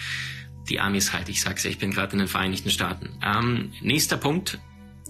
Die 0.69 0.81
Amis 0.81 1.13
halt, 1.13 1.29
ich 1.29 1.41
sag's 1.41 1.65
ja, 1.65 1.71
ich 1.71 1.79
bin 1.79 1.91
gerade 1.91 2.13
in 2.13 2.19
den 2.19 2.29
Vereinigten 2.29 2.71
Staaten. 2.71 3.19
Ähm, 3.23 3.73
nächster 3.81 4.17
Punkt: 4.17 4.59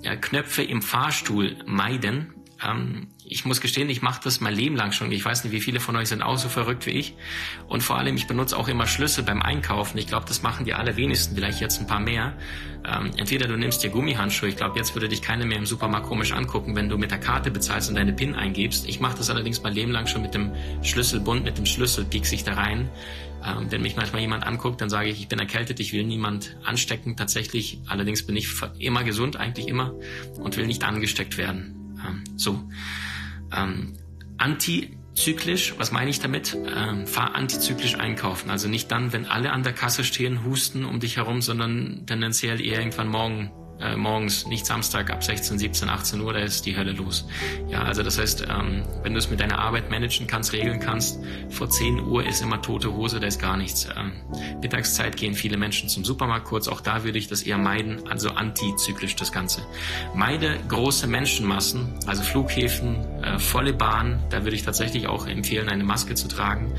ja, 0.03 0.17
Knöpfe 0.17 0.63
im 0.63 0.83
Fahrstuhl 0.83 1.57
meiden. 1.67 2.33
Ähm, 2.65 3.09
ich 3.27 3.45
muss 3.45 3.61
gestehen, 3.61 3.89
ich 3.89 4.03
mache 4.03 4.21
das 4.23 4.41
mein 4.41 4.55
Leben 4.55 4.77
lang 4.77 4.93
schon. 4.93 5.11
Ich 5.11 5.25
weiß 5.25 5.45
nicht, 5.45 5.53
wie 5.53 5.61
viele 5.61 5.81
von 5.81 5.97
euch 5.97 6.09
sind 6.09 6.23
auch 6.23 6.39
so 6.39 6.49
verrückt 6.49 6.87
wie 6.87 6.91
ich. 6.91 7.15
Und 7.69 7.83
vor 7.83 7.99
allem, 7.99 8.17
ich 8.17 8.27
benutze 8.27 8.57
auch 8.57 8.69
immer 8.69 8.87
Schlüssel 8.87 9.25
beim 9.25 9.41
Einkaufen. 9.41 9.99
Ich 9.99 10.07
glaube, 10.07 10.27
das 10.29 10.43
machen 10.43 10.65
die 10.65 10.75
allerwenigsten, 10.75 11.35
vielleicht 11.35 11.61
jetzt 11.61 11.81
ein 11.81 11.87
paar 11.87 12.01
mehr. 12.01 12.35
Ähm, 12.87 13.13
entweder 13.17 13.47
du 13.47 13.57
nimmst 13.57 13.83
dir 13.83 13.91
Gummihandschuhe. 13.91 14.49
Ich 14.49 14.57
glaube, 14.57 14.79
jetzt 14.79 14.95
würde 14.95 15.09
dich 15.09 15.23
keiner 15.23 15.47
mehr 15.47 15.59
im 15.59 15.67
Supermarkt 15.67 16.07
komisch 16.07 16.33
angucken, 16.33 16.77
wenn 16.77 16.89
du 16.89 16.99
mit 16.99 17.11
der 17.11 17.19
Karte 17.19 17.51
bezahlst 17.51 17.89
und 17.89 17.97
deine 17.97 18.13
PIN 18.13 18.35
eingibst. 18.35 18.87
Ich 18.87 19.01
mache 19.01 19.17
das 19.17 19.31
allerdings 19.31 19.63
mein 19.63 19.73
Leben 19.73 19.91
lang 19.91 20.07
schon 20.07 20.23
mit 20.23 20.35
dem 20.35 20.53
Schlüsselbund, 20.83 21.45
mit 21.45 21.57
dem 21.57 21.67
Schlüssel, 21.67 22.05
piekse 22.05 22.35
ich 22.35 22.45
da 22.45 22.55
rein. 22.55 22.91
Ähm, 23.45 23.71
wenn 23.71 23.81
mich 23.83 23.97
manchmal 23.97 24.21
jemand 24.21 24.47
anguckt, 24.47 24.81
dann 24.81 24.91
sage 24.91 25.09
ich, 25.09 25.21
ich 25.21 25.29
bin 25.29 25.39
erkältet, 25.39 25.81
ich 25.81 25.93
will 25.95 26.05
niemand 26.05 26.57
anstecken. 26.65 27.17
Tatsächlich, 27.17 27.81
allerdings 27.87 28.27
bin 28.27 28.37
ich 28.37 28.49
immer 28.79 29.03
gesund, 29.03 29.37
eigentlich 29.37 29.69
immer, 29.69 29.95
und 30.39 30.57
will 30.57 30.67
nicht 30.67 30.85
angesteckt 30.85 31.39
werden. 31.39 31.84
Ähm, 32.07 32.25
so. 32.37 32.63
Ähm, 33.53 33.95
antizyklisch, 34.39 35.75
was 35.79 35.93
meine 35.93 36.11
ich 36.11 36.21
damit? 36.21 36.57
Ähm, 36.77 37.07
fahr 37.07 37.35
antizyklisch 37.35 37.97
einkaufen. 37.97 38.51
Also 38.51 38.69
nicht 38.69 38.91
dann, 38.91 39.13
wenn 39.13 39.27
alle 39.27 39.53
an 39.53 39.63
der 39.63 39.73
Kasse 39.73 40.05
stehen, 40.05 40.45
husten 40.45 40.85
um 40.85 41.01
dich 41.01 41.17
herum, 41.17 41.41
sondern 41.43 42.05
tendenziell 42.07 42.61
eher 42.61 42.79
irgendwann 42.79 43.09
morgen 43.09 43.51
äh, 43.81 43.97
morgens, 43.97 44.47
nicht 44.47 44.67
Samstag 44.67 45.11
ab 45.11 45.25
16, 45.25 45.59
17, 45.59 45.89
18 45.89 46.21
Uhr, 46.21 46.33
da 46.33 46.39
ist 46.39 46.65
die 46.67 46.77
Hölle 46.77 46.93
los. 46.93 47.27
Ja, 47.69 47.83
also 47.83 48.03
das 48.03 48.19
heißt, 48.19 48.47
ähm, 48.49 48.85
wenn 49.03 49.13
du 49.13 49.19
es 49.19 49.31
mit 49.31 49.41
deiner 49.41 49.59
Arbeit 49.59 49.91
managen 49.91 50.27
kannst, 50.27 50.53
regeln 50.53 50.81
kannst, 50.81 51.21
vor 51.51 51.69
10 51.69 52.01
Uhr 52.01 52.25
ist 52.27 52.41
immer 52.41 52.63
tote 52.63 52.93
Hose, 52.95 53.21
da 53.21 53.27
ist 53.27 53.41
gar 53.41 53.57
nichts. 53.57 53.89
Ähm, 53.97 54.13
Mittagszeit 54.61 55.17
gehen 55.17 55.35
viele 55.35 55.57
Menschen 55.57 55.89
zum 55.89 56.05
Supermarkt 56.05 56.47
kurz, 56.47 56.69
auch 56.69 56.81
da 56.81 57.05
würde 57.05 57.19
ich 57.19 57.29
das 57.29 57.43
eher 57.43 57.59
meiden, 57.59 58.09
also 58.09 58.31
antizyklisch 58.31 59.17
das 59.17 59.33
Ganze. 59.33 59.63
Meide 60.15 60.57
große 60.69 61.07
Menschenmassen, 61.07 61.95
also 62.07 62.23
Flughäfen, 62.23 63.05
äh, 63.23 63.39
volle 63.39 63.73
Bahn, 63.73 64.23
da 64.31 64.45
würde 64.45 64.57
ich 64.57 64.63
tatsächlich 64.63 65.09
auch 65.09 65.27
empfehlen, 65.27 65.69
eine 65.69 65.85
Maske 65.85 66.15
zu 66.15 66.29
tragen. 66.29 66.73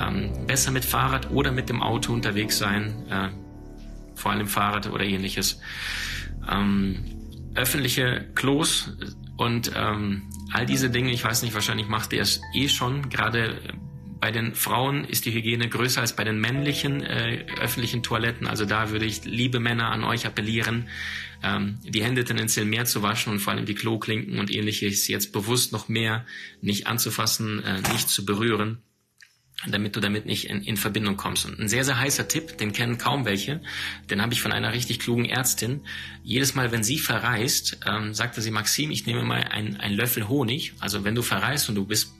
Ähm, 0.00 0.46
besser 0.46 0.70
mit 0.70 0.84
Fahrrad 0.84 1.30
oder 1.30 1.50
mit 1.50 1.68
dem 1.68 1.82
Auto 1.82 2.12
unterwegs 2.12 2.58
sein, 2.58 2.94
äh, 3.10 3.28
vor 4.14 4.32
allem 4.32 4.46
Fahrrad 4.46 4.90
oder 4.90 5.04
ähnliches 5.04 5.60
ähm, 6.50 7.04
öffentliche 7.54 8.26
Klos 8.34 8.96
und 9.36 9.72
ähm, 9.74 10.22
all 10.52 10.66
diese 10.66 10.90
Dinge, 10.90 11.10
ich 11.10 11.24
weiß 11.24 11.42
nicht, 11.42 11.54
wahrscheinlich 11.54 11.88
macht 11.88 12.12
ihr 12.12 12.22
es 12.22 12.40
eh 12.54 12.68
schon. 12.68 13.08
Gerade 13.08 13.60
bei 14.20 14.30
den 14.30 14.54
Frauen 14.54 15.04
ist 15.04 15.26
die 15.26 15.32
Hygiene 15.32 15.68
größer 15.68 16.00
als 16.00 16.16
bei 16.16 16.24
den 16.24 16.40
männlichen 16.40 17.02
äh, 17.02 17.44
öffentlichen 17.60 18.02
Toiletten. 18.02 18.46
Also 18.46 18.64
da 18.64 18.90
würde 18.90 19.04
ich, 19.04 19.24
liebe 19.24 19.60
Männer, 19.60 19.90
an 19.90 20.04
euch 20.04 20.26
appellieren, 20.26 20.88
ähm, 21.42 21.78
die 21.82 22.02
Hände 22.02 22.24
tendenziell 22.24 22.64
mehr 22.64 22.86
zu 22.86 23.02
waschen 23.02 23.32
und 23.32 23.40
vor 23.40 23.52
allem 23.52 23.66
die 23.66 23.74
Kloklinken 23.74 24.38
und 24.38 24.50
ähnliches 24.50 25.06
jetzt 25.08 25.32
bewusst 25.32 25.72
noch 25.72 25.88
mehr 25.88 26.24
nicht 26.62 26.86
anzufassen, 26.86 27.62
äh, 27.62 27.82
nicht 27.92 28.08
zu 28.08 28.24
berühren 28.24 28.82
damit 29.66 29.96
du 29.96 30.00
damit 30.00 30.26
nicht 30.26 30.50
in, 30.50 30.62
in 30.62 30.76
Verbindung 30.76 31.16
kommst. 31.16 31.46
Und 31.46 31.58
ein 31.58 31.68
sehr, 31.68 31.84
sehr 31.84 31.98
heißer 31.98 32.28
Tipp, 32.28 32.58
den 32.58 32.72
kennen 32.72 32.98
kaum 32.98 33.24
welche, 33.24 33.60
den 34.10 34.20
habe 34.20 34.34
ich 34.34 34.42
von 34.42 34.52
einer 34.52 34.72
richtig 34.72 34.98
klugen 34.98 35.24
Ärztin. 35.24 35.80
Jedes 36.22 36.54
Mal, 36.54 36.72
wenn 36.72 36.84
sie 36.84 36.98
verreist, 36.98 37.78
ähm, 37.86 38.12
sagte 38.12 38.42
sie, 38.42 38.50
Maxim, 38.50 38.90
ich 38.90 39.06
nehme 39.06 39.24
mal 39.24 39.42
einen 39.42 39.94
Löffel 39.94 40.28
Honig. 40.28 40.74
Also 40.80 41.04
wenn 41.04 41.14
du 41.14 41.22
verreist 41.22 41.68
und 41.68 41.74
du 41.74 41.86
bist 41.86 42.12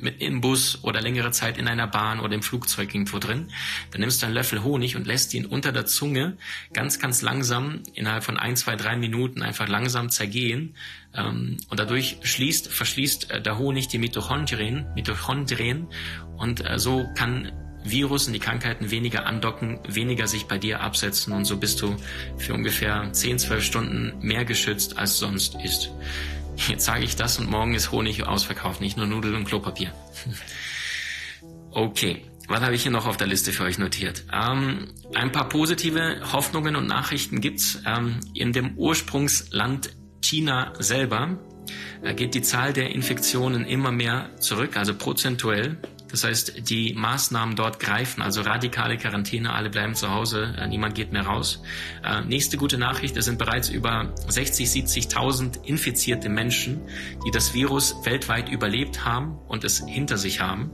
mit 0.00 0.20
im 0.20 0.40
Bus 0.40 0.78
oder 0.82 1.00
längere 1.00 1.30
Zeit 1.30 1.58
in 1.58 1.68
einer 1.68 1.86
Bahn 1.86 2.20
oder 2.20 2.34
im 2.34 2.42
Flugzeug 2.42 2.94
irgendwo 2.94 3.18
drin, 3.18 3.48
dann 3.90 4.00
nimmst 4.00 4.22
du 4.22 4.26
einen 4.26 4.34
Löffel 4.34 4.62
Honig 4.62 4.96
und 4.96 5.06
lässt 5.06 5.34
ihn 5.34 5.46
unter 5.46 5.72
der 5.72 5.86
Zunge 5.86 6.36
ganz, 6.72 6.98
ganz 6.98 7.22
langsam 7.22 7.82
innerhalb 7.94 8.24
von 8.24 8.36
ein, 8.36 8.56
zwei, 8.56 8.76
drei 8.76 8.96
Minuten 8.96 9.42
einfach 9.42 9.68
langsam 9.68 10.10
zergehen. 10.10 10.74
Ähm, 11.14 11.58
und 11.68 11.80
dadurch 11.80 12.18
schließt, 12.22 12.68
verschließt 12.68 13.30
äh, 13.30 13.42
der 13.42 13.58
Honig 13.58 13.88
die 13.88 13.98
Mitochondrien, 13.98 14.86
Mitochondrien 14.94 15.88
und 16.36 16.68
äh, 16.68 16.78
so 16.78 17.08
kann 17.14 17.52
Virus 17.84 18.26
und 18.26 18.32
die 18.32 18.38
Krankheiten 18.38 18.90
weniger 18.90 19.26
andocken, 19.26 19.80
weniger 19.88 20.26
sich 20.26 20.46
bei 20.46 20.58
dir 20.58 20.80
absetzen 20.80 21.32
und 21.32 21.44
so 21.44 21.56
bist 21.56 21.80
du 21.80 21.96
für 22.36 22.54
ungefähr 22.54 23.12
10, 23.12 23.38
12 23.38 23.64
Stunden 23.64 24.12
mehr 24.20 24.44
geschützt 24.44 24.98
als 24.98 25.18
sonst 25.18 25.56
ist. 25.62 25.90
Jetzt 26.66 26.84
sage 26.84 27.04
ich 27.04 27.14
das 27.14 27.38
und 27.38 27.48
morgen 27.48 27.74
ist 27.74 27.92
Honig 27.92 28.26
ausverkauft, 28.26 28.80
nicht 28.80 28.96
nur 28.96 29.06
Nudeln 29.06 29.34
und 29.34 29.44
Klopapier. 29.44 29.92
Okay, 31.70 32.24
was 32.48 32.60
habe 32.62 32.74
ich 32.74 32.82
hier 32.82 32.90
noch 32.90 33.06
auf 33.06 33.18
der 33.18 33.26
Liste 33.26 33.52
für 33.52 33.62
euch 33.64 33.78
notiert? 33.78 34.24
Ähm, 34.32 34.88
ein 35.14 35.30
paar 35.30 35.48
positive 35.48 36.20
Hoffnungen 36.32 36.76
und 36.76 36.86
Nachrichten 36.86 37.40
gibt's. 37.42 37.80
Ähm, 37.86 38.20
in 38.34 38.52
dem 38.54 38.76
Ursprungsland 38.76 39.90
China 40.22 40.72
selber 40.78 41.38
äh, 42.02 42.14
geht 42.14 42.34
die 42.34 42.42
Zahl 42.42 42.72
der 42.72 42.90
Infektionen 42.90 43.64
immer 43.64 43.92
mehr 43.92 44.30
zurück, 44.40 44.76
also 44.76 44.94
prozentuell. 44.94 45.76
Das 46.10 46.24
heißt, 46.24 46.70
die 46.70 46.94
Maßnahmen 46.94 47.54
dort 47.54 47.80
greifen, 47.80 48.22
also 48.22 48.40
radikale 48.40 48.96
Quarantäne, 48.96 49.52
alle 49.52 49.70
bleiben 49.70 49.94
zu 49.94 50.10
Hause, 50.10 50.54
äh, 50.58 50.66
niemand 50.66 50.94
geht 50.94 51.12
mehr 51.12 51.26
raus. 51.26 51.62
Äh, 52.02 52.22
nächste 52.22 52.56
gute 52.56 52.78
Nachricht, 52.78 53.16
es 53.16 53.26
sind 53.26 53.38
bereits 53.38 53.68
über 53.68 54.14
60, 54.26 54.68
70.000 54.68 55.64
infizierte 55.64 56.28
Menschen, 56.28 56.80
die 57.26 57.30
das 57.30 57.52
Virus 57.52 57.94
weltweit 58.04 58.48
überlebt 58.48 59.04
haben 59.04 59.38
und 59.48 59.64
es 59.64 59.84
hinter 59.86 60.16
sich 60.16 60.40
haben. 60.40 60.70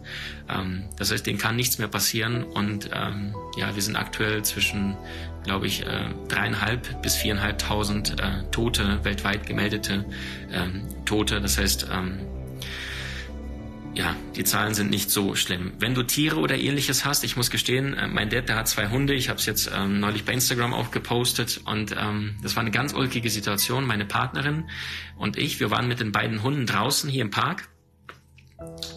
Ähm, 0.48 0.84
das 0.96 1.10
heißt, 1.10 1.26
denen 1.26 1.38
kann 1.38 1.56
nichts 1.56 1.78
mehr 1.78 1.88
passieren 1.88 2.44
und 2.44 2.90
ähm, 2.92 3.34
ja, 3.56 3.74
wir 3.74 3.82
sind 3.82 3.96
aktuell 3.96 4.44
zwischen, 4.44 4.96
glaube 5.42 5.66
ich, 5.66 5.84
äh, 5.84 6.08
dreieinhalb 6.28 7.02
bis 7.02 7.16
viereinhalbtausend 7.16 8.20
äh, 8.20 8.44
Tote, 8.50 9.00
weltweit 9.04 9.46
gemeldete 9.46 10.04
ähm, 10.52 10.82
Tote. 11.04 11.40
Das 11.40 11.58
heißt, 11.58 11.88
ähm, 11.92 12.20
ja, 13.94 14.16
die 14.34 14.44
Zahlen 14.44 14.74
sind 14.74 14.90
nicht 14.90 15.10
so 15.10 15.34
schlimm. 15.34 15.72
Wenn 15.78 15.94
du 15.94 16.02
Tiere 16.02 16.38
oder 16.38 16.56
ähnliches 16.56 17.04
hast, 17.04 17.22
ich 17.22 17.36
muss 17.36 17.50
gestehen, 17.50 17.94
äh, 17.94 18.08
mein 18.08 18.28
Dad, 18.28 18.48
der 18.48 18.56
hat 18.56 18.68
zwei 18.68 18.88
Hunde, 18.88 19.14
ich 19.14 19.28
habe 19.28 19.38
es 19.38 19.46
jetzt 19.46 19.70
ähm, 19.72 20.00
neulich 20.00 20.24
bei 20.24 20.32
Instagram 20.32 20.74
auch 20.74 20.90
gepostet 20.90 21.60
und 21.64 21.94
ähm, 21.96 22.36
das 22.42 22.56
war 22.56 22.62
eine 22.62 22.72
ganz 22.72 22.92
ulkige 22.92 23.30
Situation. 23.30 23.86
Meine 23.86 24.04
Partnerin 24.04 24.68
und 25.16 25.36
ich, 25.36 25.60
wir 25.60 25.70
waren 25.70 25.86
mit 25.86 26.00
den 26.00 26.12
beiden 26.12 26.42
Hunden 26.42 26.66
draußen 26.66 27.08
hier 27.08 27.22
im 27.22 27.30
Park 27.30 27.68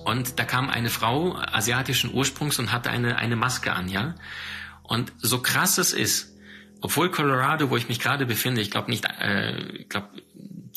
und 0.05 0.39
da 0.39 0.43
kam 0.45 0.69
eine 0.69 0.89
Frau 0.89 1.35
asiatischen 1.35 2.13
Ursprungs 2.13 2.57
und 2.57 2.71
hatte 2.71 2.89
eine, 2.89 3.17
eine 3.17 3.35
Maske 3.35 3.73
an, 3.73 3.89
ja. 3.89 4.15
Und 4.81 5.13
so 5.17 5.41
krass 5.41 5.77
es 5.77 5.93
ist, 5.93 6.37
obwohl 6.81 7.11
Colorado, 7.11 7.69
wo 7.69 7.77
ich 7.77 7.89
mich 7.89 7.99
gerade 7.99 8.25
befinde, 8.25 8.61
ich 8.61 8.71
glaube 8.71 8.89
nicht, 8.89 9.05
äh, 9.05 9.59
ich 9.73 9.89
glaube 9.89 10.09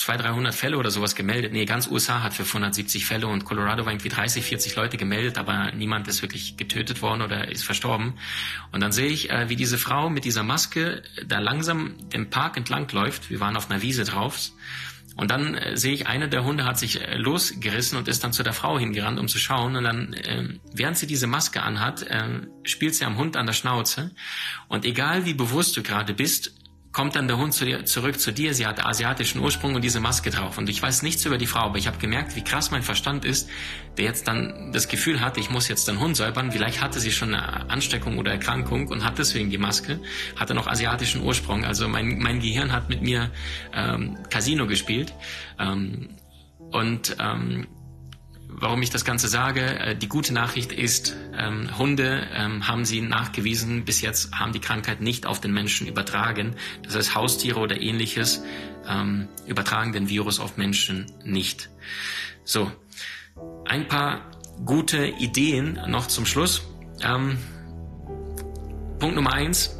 200, 0.00 0.28
300 0.28 0.54
Fälle 0.54 0.78
oder 0.78 0.90
sowas 0.90 1.14
gemeldet. 1.14 1.52
Nee, 1.52 1.66
ganz 1.66 1.86
USA 1.86 2.22
hat 2.22 2.32
570 2.32 3.04
Fälle 3.04 3.26
und 3.26 3.44
Colorado 3.44 3.84
war 3.84 3.92
irgendwie 3.92 4.08
30, 4.08 4.42
40 4.42 4.74
Leute 4.74 4.96
gemeldet, 4.96 5.36
aber 5.36 5.72
niemand 5.72 6.08
ist 6.08 6.22
wirklich 6.22 6.56
getötet 6.56 7.02
worden 7.02 7.20
oder 7.20 7.48
ist 7.48 7.64
verstorben. 7.64 8.14
Und 8.72 8.80
dann 8.80 8.92
sehe 8.92 9.08
ich, 9.08 9.30
äh, 9.30 9.50
wie 9.50 9.56
diese 9.56 9.76
Frau 9.76 10.08
mit 10.08 10.24
dieser 10.24 10.42
Maske 10.42 11.02
da 11.26 11.38
langsam 11.38 11.96
den 12.08 12.30
Park 12.30 12.56
entlang 12.56 12.90
läuft. 12.92 13.28
Wir 13.28 13.40
waren 13.40 13.58
auf 13.58 13.70
einer 13.70 13.82
Wiese 13.82 14.04
drauf. 14.04 14.50
Und 15.16 15.30
dann 15.30 15.54
äh, 15.54 15.76
sehe 15.76 15.92
ich, 15.92 16.06
einer 16.06 16.28
der 16.28 16.44
Hunde 16.44 16.64
hat 16.64 16.78
sich 16.78 17.02
äh, 17.02 17.18
losgerissen 17.18 17.98
und 17.98 18.08
ist 18.08 18.24
dann 18.24 18.32
zu 18.32 18.42
der 18.42 18.54
Frau 18.54 18.78
hingerannt, 18.78 19.20
um 19.20 19.28
zu 19.28 19.38
schauen. 19.38 19.76
Und 19.76 19.84
dann, 19.84 20.14
äh, 20.14 20.48
während 20.72 20.96
sie 20.96 21.06
diese 21.06 21.26
Maske 21.26 21.62
anhat, 21.62 22.04
äh, 22.04 22.40
spielt 22.62 22.94
sie 22.94 23.04
am 23.04 23.18
Hund 23.18 23.36
an 23.36 23.44
der 23.44 23.52
Schnauze. 23.52 24.12
Und 24.68 24.86
egal 24.86 25.26
wie 25.26 25.34
bewusst 25.34 25.76
du 25.76 25.82
gerade 25.82 26.14
bist, 26.14 26.54
kommt 26.92 27.14
dann 27.14 27.28
der 27.28 27.38
Hund 27.38 27.54
zu 27.54 27.64
dir, 27.64 27.84
zurück 27.84 28.18
zu 28.18 28.32
dir. 28.32 28.52
Sie 28.52 28.66
hat 28.66 28.84
asiatischen 28.84 29.40
Ursprung 29.40 29.74
und 29.74 29.82
diese 29.82 30.00
Maske 30.00 30.30
drauf. 30.30 30.58
Und 30.58 30.68
ich 30.68 30.82
weiß 30.82 31.02
nichts 31.02 31.24
über 31.24 31.38
die 31.38 31.46
Frau, 31.46 31.60
aber 31.60 31.78
ich 31.78 31.86
habe 31.86 31.98
gemerkt, 31.98 32.34
wie 32.34 32.42
krass 32.42 32.70
mein 32.70 32.82
Verstand 32.82 33.24
ist, 33.24 33.48
der 33.96 34.06
jetzt 34.06 34.26
dann 34.26 34.72
das 34.72 34.88
Gefühl 34.88 35.20
hatte, 35.20 35.38
ich 35.38 35.50
muss 35.50 35.68
jetzt 35.68 35.86
den 35.86 36.00
Hund 36.00 36.16
säubern. 36.16 36.50
Vielleicht 36.50 36.82
hatte 36.82 36.98
sie 36.98 37.12
schon 37.12 37.34
eine 37.34 37.70
Ansteckung 37.70 38.18
oder 38.18 38.32
Erkrankung 38.32 38.88
und 38.88 39.04
hat 39.04 39.18
deswegen 39.18 39.50
die 39.50 39.58
Maske, 39.58 40.00
hatte 40.36 40.54
noch 40.54 40.66
asiatischen 40.66 41.22
Ursprung. 41.22 41.64
Also 41.64 41.86
mein, 41.88 42.18
mein 42.18 42.40
Gehirn 42.40 42.72
hat 42.72 42.88
mit 42.88 43.02
mir 43.02 43.30
ähm, 43.72 44.18
Casino 44.28 44.66
gespielt. 44.66 45.14
Ähm, 45.58 46.16
und 46.72 47.16
ähm, 47.20 47.66
warum 48.52 48.82
ich 48.82 48.90
das 48.90 49.04
Ganze 49.04 49.28
sage. 49.28 49.60
Äh, 49.60 49.96
die 49.96 50.08
gute 50.08 50.32
Nachricht 50.32 50.72
ist, 50.72 51.16
ähm, 51.36 51.76
Hunde 51.78 52.26
ähm, 52.32 52.66
haben 52.66 52.84
sie 52.84 53.00
nachgewiesen, 53.00 53.84
bis 53.84 54.00
jetzt 54.00 54.32
haben 54.32 54.52
die 54.52 54.60
Krankheit 54.60 55.00
nicht 55.00 55.26
auf 55.26 55.40
den 55.40 55.52
Menschen 55.52 55.86
übertragen. 55.86 56.54
Das 56.82 56.94
heißt, 56.94 57.14
Haustiere 57.14 57.60
oder 57.60 57.80
ähnliches 57.80 58.42
ähm, 58.88 59.28
übertragen 59.46 59.92
den 59.92 60.08
Virus 60.08 60.40
auf 60.40 60.56
Menschen 60.56 61.06
nicht. 61.24 61.70
So, 62.44 62.70
ein 63.66 63.88
paar 63.88 64.30
gute 64.64 65.06
Ideen 65.06 65.78
noch 65.88 66.06
zum 66.06 66.26
Schluss. 66.26 66.62
Ähm, 67.02 67.38
Punkt 68.98 69.16
Nummer 69.16 69.32
eins, 69.32 69.79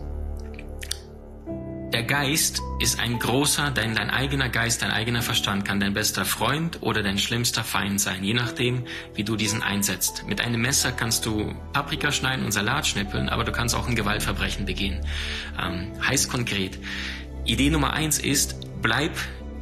der 1.93 2.05
Geist 2.05 2.63
ist 2.79 3.01
ein 3.01 3.19
großer, 3.19 3.73
dein, 3.73 3.95
dein 3.95 4.11
eigener 4.11 4.49
Geist, 4.49 4.83
dein 4.83 4.93
eigener 4.93 5.23
Verstand 5.23 5.65
kann 5.65 5.81
dein 5.81 5.93
bester 5.93 6.25
Freund 6.25 6.83
oder 6.83 7.03
dein 7.03 7.19
schlimmster 7.19 7.65
Feind 7.65 8.01
sein, 8.01 8.23
je 8.23 8.35
nachdem, 8.35 8.85
wie 9.15 9.25
du 9.25 9.35
diesen 9.35 9.63
einsetzt. 9.63 10.25
Mit 10.27 10.41
einem 10.41 10.61
Messer 10.61 10.93
kannst 10.93 11.27
du 11.27 11.53
Paprika 11.73 12.13
schneiden 12.13 12.45
und 12.45 12.53
Salat 12.53 12.87
schnippeln, 12.87 13.29
aber 13.29 13.45
du 13.45 13.51
kannst 13.51 13.75
auch 13.75 13.89
ein 13.89 13.97
Gewaltverbrechen 13.97 14.67
begehen. 14.67 15.05
Ähm, 15.61 15.93
heißt 16.01 16.31
konkret. 16.31 16.79
Idee 17.45 17.71
Nummer 17.71 17.93
eins 17.93 18.19
ist, 18.19 18.57
bleib 18.83 19.13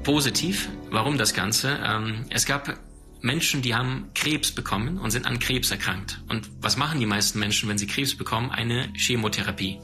positiv. 0.02 0.68
Warum 0.90 1.16
das 1.16 1.32
Ganze? 1.32 1.78
Ähm, 1.82 2.26
es 2.30 2.44
gab 2.44 2.76
Menschen, 3.20 3.62
die 3.62 3.74
haben 3.74 4.10
Krebs 4.14 4.52
bekommen 4.52 4.98
und 4.98 5.10
sind 5.10 5.26
an 5.26 5.38
Krebs 5.38 5.70
erkrankt. 5.70 6.22
Und 6.28 6.48
was 6.60 6.76
machen 6.76 7.00
die 7.00 7.06
meisten 7.06 7.38
Menschen, 7.38 7.68
wenn 7.68 7.78
sie 7.78 7.86
Krebs 7.86 8.16
bekommen? 8.16 8.50
Eine 8.50 8.92
Chemotherapie. 8.94 9.80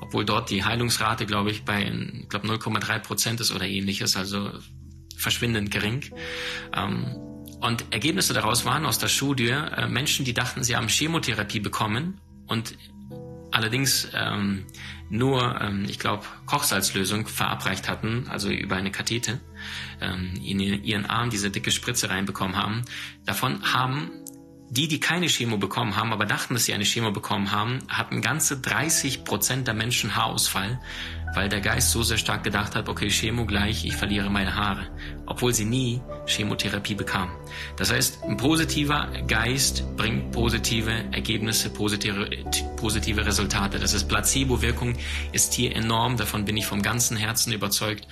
Obwohl 0.00 0.24
dort 0.24 0.50
die 0.50 0.64
Heilungsrate, 0.64 1.26
glaube 1.26 1.50
ich, 1.50 1.64
bei 1.64 1.82
ich 1.82 2.28
glaube 2.28 2.48
0,3 2.48 2.98
Prozent 2.98 3.40
ist 3.40 3.52
oder 3.52 3.66
ähnliches, 3.66 4.16
also 4.16 4.50
verschwindend 5.16 5.70
gering. 5.70 6.04
Ähm, 6.74 7.16
und 7.60 7.84
Ergebnisse 7.90 8.34
daraus 8.34 8.64
waren 8.64 8.84
aus 8.84 8.98
der 8.98 9.08
Studie 9.08 9.50
äh, 9.50 9.86
Menschen, 9.86 10.24
die 10.24 10.34
dachten, 10.34 10.64
sie 10.64 10.76
haben 10.76 10.88
Chemotherapie 10.88 11.60
bekommen 11.60 12.20
und 12.48 12.76
allerdings 13.52 14.08
ähm, 14.14 14.66
nur, 15.08 15.60
ähm, 15.60 15.84
ich 15.88 15.98
glaube, 15.98 16.24
Kochsalzlösung 16.46 17.26
verabreicht 17.26 17.88
hatten, 17.88 18.26
also 18.28 18.50
über 18.50 18.76
eine 18.76 18.90
Kathete, 18.90 19.40
ähm, 20.00 20.34
in 20.42 20.60
ihren 20.60 21.06
Arm 21.06 21.30
diese 21.30 21.50
dicke 21.50 21.70
Spritze 21.70 22.10
reinbekommen 22.10 22.56
haben. 22.56 22.82
Davon 23.24 23.72
haben 23.72 24.10
die, 24.70 24.88
die 24.88 25.00
keine 25.00 25.26
Chemo 25.26 25.58
bekommen 25.58 25.96
haben, 25.96 26.14
aber 26.14 26.24
dachten, 26.24 26.54
dass 26.54 26.64
sie 26.64 26.72
eine 26.72 26.84
Chemo 26.84 27.10
bekommen 27.10 27.52
haben, 27.52 27.80
hatten 27.88 28.22
ganze 28.22 28.58
30 28.58 29.22
Prozent 29.24 29.66
der 29.66 29.74
Menschen 29.74 30.16
Haarausfall, 30.16 30.80
weil 31.34 31.48
der 31.48 31.60
Geist 31.60 31.90
so 31.90 32.02
sehr 32.02 32.18
stark 32.18 32.44
gedacht 32.44 32.74
hat, 32.74 32.88
okay, 32.88 33.08
Chemo 33.08 33.46
gleich, 33.46 33.84
ich 33.84 33.96
verliere 33.96 34.30
meine 34.30 34.54
Haare, 34.54 34.86
obwohl 35.26 35.52
sie 35.52 35.64
nie 35.64 36.00
Chemotherapie 36.26 36.94
bekamen. 36.94 37.34
Das 37.76 37.92
heißt, 37.92 38.22
ein 38.24 38.36
positiver 38.36 39.08
Geist 39.26 39.84
bringt 39.96 40.32
positive 40.32 40.90
Ergebnisse, 41.12 41.70
positive, 41.70 42.28
positive 42.76 43.24
Resultate. 43.24 43.78
Das 43.78 43.94
heißt, 43.94 44.08
Placebo-Wirkung 44.08 44.94
ist 45.32 45.54
hier 45.54 45.74
enorm, 45.74 46.16
davon 46.16 46.44
bin 46.44 46.56
ich 46.56 46.66
vom 46.66 46.82
ganzen 46.82 47.16
Herzen 47.16 47.52
überzeugt. 47.52 48.06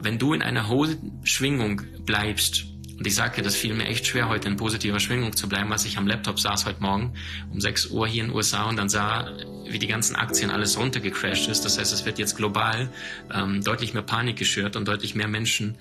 Wenn 0.00 0.18
du 0.18 0.32
in 0.32 0.42
einer 0.42 0.68
hohen 0.68 1.20
Schwingung 1.24 1.82
bleibst, 2.04 2.66
und 2.98 3.06
ich 3.06 3.14
sage, 3.14 3.42
das 3.42 3.54
fiel 3.54 3.74
mir 3.74 3.86
echt 3.86 4.06
schwer, 4.08 4.28
heute 4.28 4.48
in 4.48 4.56
positiver 4.56 4.98
Schwingung 4.98 5.34
zu 5.36 5.48
bleiben, 5.48 5.72
als 5.72 5.84
ich 5.84 5.98
am 5.98 6.08
Laptop 6.08 6.40
saß 6.40 6.66
heute 6.66 6.82
Morgen 6.82 7.14
um 7.52 7.60
6 7.60 7.86
Uhr 7.86 8.08
hier 8.08 8.24
in 8.24 8.30
den 8.30 8.36
USA 8.36 8.64
und 8.64 8.76
dann 8.76 8.88
sah, 8.88 9.30
wie 9.68 9.78
die 9.78 9.86
ganzen 9.86 10.16
Aktien 10.16 10.50
alles 10.50 10.76
runtergecrashed 10.76 11.48
ist. 11.48 11.64
Das 11.64 11.78
heißt, 11.78 11.92
es 11.92 12.04
wird 12.04 12.18
jetzt 12.18 12.36
global 12.36 12.90
ähm, 13.32 13.62
deutlich 13.62 13.94
mehr 13.94 14.02
Panik 14.02 14.36
geschürt 14.36 14.74
und 14.74 14.88
deutlich 14.88 15.14
mehr 15.14 15.28
Menschen 15.28 15.76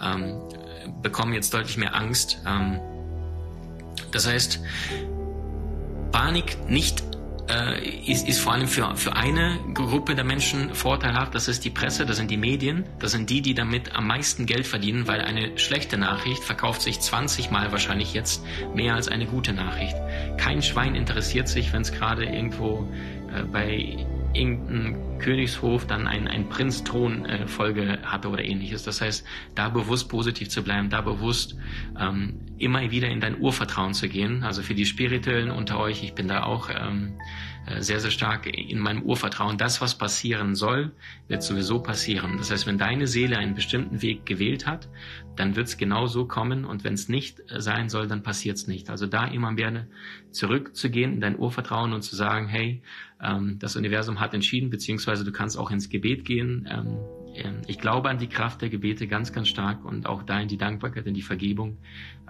ähm, 0.00 0.40
bekommen 1.02 1.32
jetzt 1.32 1.52
deutlich 1.52 1.76
mehr 1.76 1.96
Angst. 1.96 2.38
Ähm, 2.46 2.78
das 4.12 4.28
heißt, 4.28 4.60
Panik 6.12 6.56
nicht 6.68 7.02
ist, 8.06 8.28
ist 8.28 8.40
vor 8.40 8.52
allem 8.52 8.68
für, 8.68 8.96
für 8.96 9.16
eine 9.16 9.58
Gruppe 9.74 10.14
der 10.14 10.24
Menschen 10.24 10.74
vorteilhaft. 10.74 11.34
Das 11.34 11.48
ist 11.48 11.64
die 11.64 11.70
Presse, 11.70 12.06
das 12.06 12.16
sind 12.16 12.30
die 12.30 12.36
Medien, 12.36 12.84
das 12.98 13.12
sind 13.12 13.30
die, 13.30 13.42
die 13.42 13.54
damit 13.54 13.94
am 13.94 14.06
meisten 14.06 14.46
Geld 14.46 14.66
verdienen, 14.66 15.06
weil 15.06 15.20
eine 15.20 15.58
schlechte 15.58 15.96
Nachricht 15.98 16.42
verkauft 16.44 16.82
sich 16.82 17.00
20 17.00 17.50
Mal 17.50 17.72
wahrscheinlich 17.72 18.14
jetzt 18.14 18.44
mehr 18.74 18.94
als 18.94 19.08
eine 19.08 19.26
gute 19.26 19.52
Nachricht. 19.52 19.96
Kein 20.36 20.62
Schwein 20.62 20.94
interessiert 20.94 21.48
sich, 21.48 21.72
wenn 21.72 21.82
es 21.82 21.92
gerade 21.92 22.24
irgendwo 22.24 22.88
äh, 23.34 23.42
bei 23.44 24.06
irgendein 24.32 25.18
Königshof 25.18 25.86
dann 25.86 26.06
ein, 26.06 26.28
ein 26.28 26.48
Prinzthron-Folge 26.48 27.82
äh, 27.82 28.02
hatte 28.02 28.28
oder 28.28 28.44
ähnliches. 28.44 28.84
Das 28.84 29.00
heißt, 29.00 29.26
da 29.54 29.68
bewusst 29.68 30.08
positiv 30.08 30.48
zu 30.48 30.62
bleiben, 30.62 30.90
da 30.90 31.00
bewusst 31.00 31.56
ähm, 31.98 32.40
immer 32.58 32.90
wieder 32.90 33.08
in 33.08 33.20
dein 33.20 33.40
Urvertrauen 33.40 33.94
zu 33.94 34.08
gehen. 34.08 34.42
Also 34.42 34.62
für 34.62 34.74
die 34.74 34.86
Spirituellen 34.86 35.50
unter 35.50 35.78
euch, 35.78 36.02
ich 36.02 36.14
bin 36.14 36.28
da 36.28 36.44
auch 36.44 36.70
ähm, 36.70 37.14
äh, 37.66 37.82
sehr, 37.82 38.00
sehr 38.00 38.10
stark 38.10 38.46
in 38.46 38.78
meinem 38.78 39.02
Urvertrauen. 39.02 39.58
Das, 39.58 39.80
was 39.80 39.96
passieren 39.96 40.54
soll, 40.54 40.92
wird 41.28 41.42
sowieso 41.42 41.80
passieren. 41.80 42.36
Das 42.38 42.50
heißt, 42.50 42.66
wenn 42.66 42.78
deine 42.78 43.06
Seele 43.06 43.36
einen 43.36 43.54
bestimmten 43.54 44.02
Weg 44.02 44.26
gewählt 44.26 44.66
hat, 44.66 44.88
dann 45.36 45.56
wird 45.56 45.68
es 45.68 45.76
genau 45.76 46.06
so 46.06 46.26
kommen 46.26 46.64
und 46.64 46.84
wenn 46.84 46.94
es 46.94 47.08
nicht 47.08 47.40
äh, 47.50 47.60
sein 47.60 47.88
soll, 47.88 48.08
dann 48.08 48.22
passiert 48.22 48.56
es 48.56 48.66
nicht. 48.66 48.90
Also 48.90 49.06
da 49.06 49.26
immer 49.26 49.52
mehr 49.52 49.86
zurückzugehen 50.30 51.14
in 51.14 51.20
dein 51.20 51.38
Urvertrauen 51.38 51.92
und 51.92 52.02
zu 52.02 52.16
sagen, 52.16 52.48
hey, 52.48 52.82
ähm, 53.22 53.58
das 53.58 53.76
Universum 53.76 54.20
hat 54.20 54.34
entschieden, 54.34 54.70
beziehungsweise 54.70 55.24
du 55.24 55.32
kannst 55.32 55.58
auch 55.58 55.70
ins 55.70 55.88
Gebet 55.88 56.24
gehen. 56.24 56.68
Ähm, 56.70 56.98
ähm, 57.34 57.62
ich 57.66 57.78
glaube 57.78 58.08
an 58.08 58.18
die 58.18 58.28
Kraft 58.28 58.62
der 58.62 58.68
Gebete 58.68 59.06
ganz, 59.06 59.32
ganz 59.32 59.48
stark 59.48 59.84
und 59.84 60.06
auch 60.06 60.22
da 60.22 60.40
in 60.40 60.48
die 60.48 60.58
Dankbarkeit, 60.58 61.06
in 61.06 61.14
die 61.14 61.22
Vergebung 61.22 61.78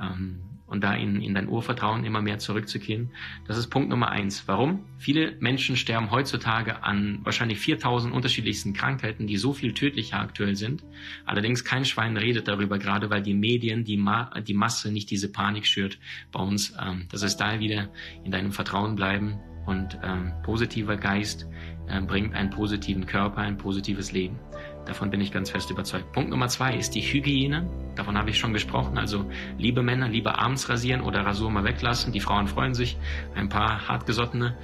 ähm, 0.00 0.40
und 0.66 0.84
da 0.84 0.94
in, 0.94 1.20
in 1.20 1.34
dein 1.34 1.48
Urvertrauen 1.48 2.04
immer 2.04 2.22
mehr 2.22 2.38
zurückzukehren. 2.38 3.10
Das 3.46 3.58
ist 3.58 3.68
Punkt 3.68 3.88
Nummer 3.88 4.10
eins. 4.10 4.44
Warum? 4.46 4.84
Viele 4.98 5.36
Menschen 5.40 5.76
sterben 5.76 6.12
heutzutage 6.12 6.84
an 6.84 7.18
wahrscheinlich 7.24 7.58
4000 7.58 8.14
unterschiedlichsten 8.14 8.72
Krankheiten, 8.72 9.26
die 9.26 9.36
so 9.36 9.52
viel 9.52 9.74
tödlicher 9.74 10.20
aktuell 10.20 10.54
sind. 10.54 10.84
Allerdings 11.26 11.64
kein 11.64 11.84
Schwein 11.84 12.16
redet 12.16 12.46
darüber, 12.46 12.78
gerade 12.78 13.10
weil 13.10 13.22
die 13.22 13.34
Medien, 13.34 13.84
die, 13.84 13.96
Ma 13.96 14.30
die 14.40 14.54
Masse 14.54 14.92
nicht 14.92 15.10
diese 15.10 15.32
Panik 15.32 15.66
schürt 15.66 15.98
bei 16.30 16.40
uns. 16.40 16.72
Ähm, 16.80 17.06
das 17.10 17.22
ist 17.22 17.38
da 17.38 17.58
wieder 17.58 17.88
in 18.22 18.30
deinem 18.30 18.52
Vertrauen 18.52 18.94
bleiben 18.94 19.40
und 19.66 19.98
ähm, 20.02 20.32
positiver 20.42 20.96
Geist 20.96 21.46
äh, 21.88 22.00
bringt 22.00 22.34
einen 22.34 22.50
positiven 22.50 23.06
Körper, 23.06 23.38
ein 23.38 23.56
positives 23.56 24.12
Leben. 24.12 24.38
Davon 24.86 25.10
bin 25.10 25.20
ich 25.20 25.30
ganz 25.30 25.50
fest 25.50 25.70
überzeugt. 25.70 26.12
Punkt 26.12 26.30
Nummer 26.30 26.48
zwei 26.48 26.74
ist 26.74 26.94
die 26.94 27.00
Hygiene. 27.00 27.68
Davon 27.96 28.16
habe 28.16 28.30
ich 28.30 28.38
schon 28.38 28.52
gesprochen. 28.52 28.98
Also 28.98 29.30
liebe 29.58 29.82
Männer, 29.82 30.08
lieber 30.08 30.38
abends 30.38 30.68
rasieren 30.68 31.02
oder 31.02 31.24
Rasur 31.24 31.50
mal 31.50 31.64
weglassen. 31.64 32.12
Die 32.12 32.20
Frauen 32.20 32.48
freuen 32.48 32.74
sich. 32.74 32.96
Ein 33.34 33.48
paar 33.48 33.86
hartgesottene. 33.88 34.56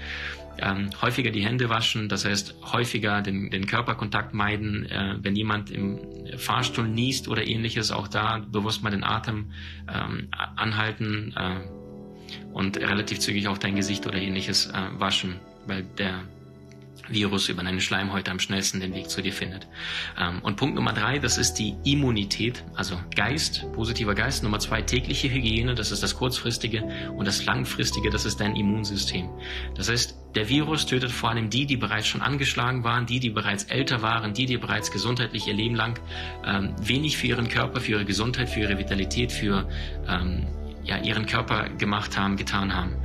Ähm, 0.59 0.89
häufiger 1.03 1.31
die 1.31 1.45
Hände 1.45 1.69
waschen, 1.69 2.09
das 2.09 2.25
heißt 2.25 2.55
häufiger 2.73 3.21
den, 3.21 3.51
den 3.51 3.67
Körperkontakt 3.67 4.33
meiden. 4.33 4.87
Äh, 4.87 5.17
wenn 5.21 5.37
jemand 5.37 5.71
im 5.71 6.01
Fahrstuhl 6.39 6.89
niest 6.89 7.29
oder 7.29 7.47
ähnliches, 7.47 7.93
auch 7.93 8.09
da 8.09 8.39
bewusst 8.39 8.83
mal 8.83 8.91
den 8.91 9.05
Atem 9.05 9.51
ähm, 9.93 10.29
anhalten 10.57 11.35
äh, 11.37 11.61
und 12.53 12.77
relativ 12.79 13.21
zügig 13.21 13.49
auch 13.49 13.59
dein 13.59 13.77
Gesicht 13.77 14.07
oder 14.07 14.19
ähnliches 14.19 14.67
äh, 14.67 14.73
waschen, 14.99 15.41
weil 15.67 15.85
der 15.99 16.23
Virus 17.09 17.49
über 17.49 17.63
deine 17.63 17.81
Schleimhäute 17.81 18.31
am 18.31 18.39
schnellsten 18.39 18.81
den 18.81 18.95
Weg 18.95 19.11
zu 19.11 19.23
dir 19.23 19.33
findet. 19.33 19.67
Ähm, 20.19 20.41
und 20.43 20.57
Punkt 20.57 20.75
Nummer 20.75 20.93
drei, 20.93 21.19
das 21.19 21.39
ist 21.39 21.55
die 21.55 21.77
Immunität, 21.85 22.65
also 22.75 22.99
Geist, 23.15 23.67
positiver 23.73 24.15
Geist. 24.15 24.43
Nummer 24.43 24.59
zwei, 24.59 24.83
tägliche 24.83 25.31
Hygiene, 25.31 25.75
das 25.75 25.93
ist 25.93 26.03
das 26.03 26.17
kurzfristige. 26.17 26.85
Und 27.17 27.27
das 27.27 27.45
langfristige, 27.45 28.11
das 28.11 28.25
ist 28.25 28.41
dein 28.41 28.57
Immunsystem. 28.57 29.29
Das 29.75 29.89
heißt, 29.89 30.17
der 30.35 30.49
Virus 30.49 30.87
tötet 30.87 31.11
vor 31.11 31.31
allem 31.31 31.49
die, 31.49 31.67
die 31.67 31.77
bereits 31.77 32.07
schon 32.07 32.23
angeschlagen 32.23 32.85
waren, 32.85 33.07
die, 33.07 33.21
die 33.21 33.31
bereits 33.31 33.65
älter 33.65 34.03
waren, 34.03 34.35
die, 34.35 34.47
die 34.47 34.59
bereits 34.59 34.91
gesundheitlich 34.91 35.47
ihr 35.47 35.55
Leben 35.55 35.75
lang 35.75 35.99
ähm, 36.45 36.75
wenig 36.81 37.17
für 37.17 37.29
ihren 37.29 37.49
Körper, 37.49 37.81
für 37.81 37.93
ihre 37.93 38.05
Gesundheit, 38.05 38.49
für 38.49 38.61
ihre 38.61 38.79
Vitalität, 38.79 39.33
für 39.33 39.69
ähm, 40.09 40.47
ja, 40.87 40.99
ihren 40.99 41.27
Körper 41.27 41.69
gemacht 41.69 42.17
haben, 42.17 42.37
getan 42.37 42.75
haben. 42.75 42.97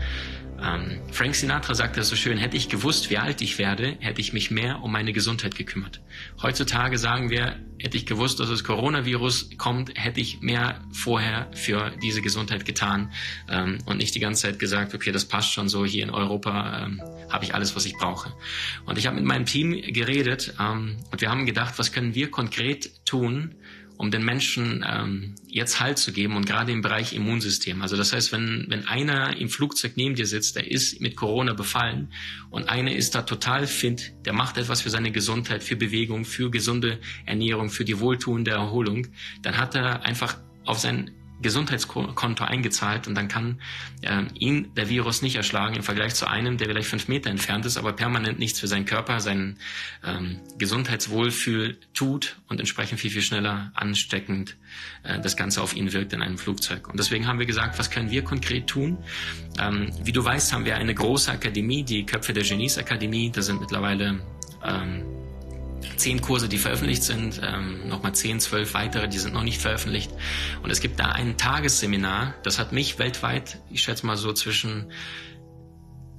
Ähm, 0.64 1.00
Frank 1.12 1.34
Sinatra 1.34 1.74
sagte 1.74 2.02
es 2.02 2.10
so 2.10 2.16
schön, 2.16 2.38
hätte 2.38 2.56
ich 2.56 2.70
gewusst, 2.70 3.10
wie 3.10 3.18
alt 3.18 3.42
ich 3.42 3.58
werde, 3.58 3.98
hätte 4.00 4.22
ich 4.22 4.32
mich 4.32 4.52
mehr 4.52 4.84
um 4.84 4.92
meine 4.92 5.12
Gesundheit 5.12 5.56
gekümmert. 5.56 6.02
Heutzutage 6.42 7.00
sagen 7.00 7.32
wir, 7.32 7.56
hätte 7.80 7.98
ich 7.98 8.06
gewusst, 8.06 8.40
dass 8.40 8.50
das 8.50 8.64
Coronavirus 8.64 9.58
kommt, 9.58 9.92
hätte 9.96 10.22
ich 10.22 10.42
mehr 10.42 10.82
vorher 10.92 11.50
für 11.54 11.92
diese 12.04 12.22
Gesundheit 12.22 12.66
getan 12.66 13.12
ähm, 13.50 13.80
und 13.86 13.98
nicht 13.98 14.14
die 14.14 14.20
ganze 14.20 14.44
Zeit 14.44 14.60
gesagt, 14.60 14.94
okay, 14.94 15.12
das 15.12 15.26
passt 15.26 15.52
schon 15.52 15.68
so, 15.68 15.84
hier 15.84 16.04
in 16.04 16.12
Europa 16.12 16.86
ähm, 16.86 17.02
habe 17.30 17.44
ich 17.44 17.56
alles, 17.56 17.76
was 17.76 17.86
ich 17.86 17.96
brauche. 17.96 18.32
Und 18.86 19.00
ich 19.00 19.08
habe 19.08 19.16
mit 19.16 19.26
meinem 19.26 19.46
Team 19.48 19.72
geredet 19.72 20.54
ähm, 20.60 20.98
und 21.12 21.22
wir 21.22 21.32
haben 21.32 21.48
gedacht, 21.48 21.74
was 21.78 21.92
können 21.92 22.14
wir 22.14 22.30
konkret 22.30 23.04
tun, 23.06 23.56
um 24.02 24.10
den 24.10 24.26
Menschen 24.26 24.84
ähm, 24.90 25.36
jetzt 25.48 25.80
Halt 25.80 26.00
zu 26.00 26.12
geben 26.12 26.36
und 26.36 26.48
gerade 26.48 26.72
im 26.72 26.82
Bereich 26.82 27.14
Immunsystem. 27.14 27.84
Also 27.84 27.96
das 27.96 28.14
heißt, 28.14 28.32
wenn, 28.32 28.66
wenn 28.68 28.88
einer 28.88 29.38
im 29.38 29.48
Flugzeug 29.48 29.92
neben 29.96 30.16
dir 30.16 30.26
sitzt, 30.26 30.56
der 30.56 30.72
ist 30.72 31.00
mit 31.02 31.16
Corona 31.16 31.54
befallen 31.54 32.12
und 32.50 32.68
einer 32.68 32.96
ist 32.96 33.14
da 33.14 33.22
total 33.22 33.68
fit, 33.68 34.14
der 34.26 34.34
macht 34.34 34.58
etwas 34.58 34.82
für 34.82 34.90
seine 34.90 35.12
Gesundheit, 35.12 35.62
für 35.62 35.76
Bewegung, 35.76 36.26
für 36.26 36.50
gesunde 36.50 37.00
Ernährung, 37.28 37.70
für 37.70 37.86
die 37.86 38.00
wohltuende 38.00 38.50
Erholung, 38.50 39.06
dann 39.44 39.60
hat 39.60 39.76
er 39.76 40.04
einfach 40.04 40.36
auf 40.66 40.80
sein 40.80 41.12
Gesundheitskonto 41.42 42.44
eingezahlt 42.44 43.08
und 43.08 43.16
dann 43.16 43.28
kann 43.28 43.60
äh, 44.02 44.24
ihn 44.38 44.74
der 44.76 44.90
Virus 44.90 45.22
nicht 45.22 45.36
erschlagen 45.36 45.76
im 45.76 45.84
Vergleich 45.84 46.16
zu 46.16 46.28
einem, 46.28 46.58
der 46.58 46.68
vielleicht 46.68 46.90
fünf 46.90 47.08
Meter 47.08 47.30
entfernt 47.30 47.66
ist, 47.66 47.78
aber 47.78 47.94
permanent 47.94 48.40
nichts 48.40 48.60
für 48.60 48.68
seinen 48.68 48.86
Körper, 48.86 49.20
seinen 49.20 49.58
ähm, 50.04 50.40
Gesundheitswohlfühl 50.58 51.78
tut 51.94 52.38
und 52.48 52.60
entsprechend 52.60 53.00
viel, 53.00 53.12
viel 53.12 53.22
schneller 53.22 53.72
ansteckend 53.76 54.58
äh, 55.04 55.20
das 55.20 55.36
Ganze 55.36 55.62
auf 55.62 55.76
ihn 55.76 55.94
wirkt 55.94 56.14
in 56.14 56.22
einem 56.22 56.38
Flugzeug. 56.38 56.88
Und 56.88 57.00
deswegen 57.00 57.28
haben 57.28 57.40
wir 57.40 57.46
gesagt, 57.46 57.80
was 57.80 57.90
können 57.90 58.12
wir 58.12 58.24
konkret 58.24 58.68
tun? 58.68 58.98
Ähm, 59.60 59.92
wie 60.04 60.12
du 60.12 60.24
weißt, 60.24 60.54
haben 60.54 60.66
wir 60.66 60.76
eine 60.76 60.94
große 60.94 61.32
Akademie, 61.32 61.84
die 61.84 62.06
Köpfe 62.06 62.34
der 62.34 62.44
Genies 62.44 62.78
Akademie. 62.78 63.32
Da 63.32 63.42
sind 63.42 63.60
mittlerweile 63.60 64.22
ähm, 64.64 65.21
zehn 65.98 66.22
Kurse, 66.22 66.50
die 66.50 66.58
veröffentlicht 66.58 67.04
sind, 67.04 67.42
ähm, 67.44 67.88
nochmal 67.88 68.14
zehn, 68.14 68.40
zwölf 68.40 68.74
weitere, 68.74 69.08
die 69.08 69.18
sind 69.18 69.34
noch 69.34 69.44
nicht 69.44 69.62
veröffentlicht. 69.62 70.12
Und 70.64 70.70
es 70.70 70.80
gibt 70.80 71.00
da 71.00 71.08
ein 71.12 71.38
Tagesseminar, 71.38 72.36
das 72.44 72.60
hat 72.60 72.72
mich 72.72 73.00
weltweit, 73.00 73.60
ich 73.70 73.82
schätze 73.82 74.06
mal 74.06 74.18
so 74.18 74.34
zwischen 74.34 74.92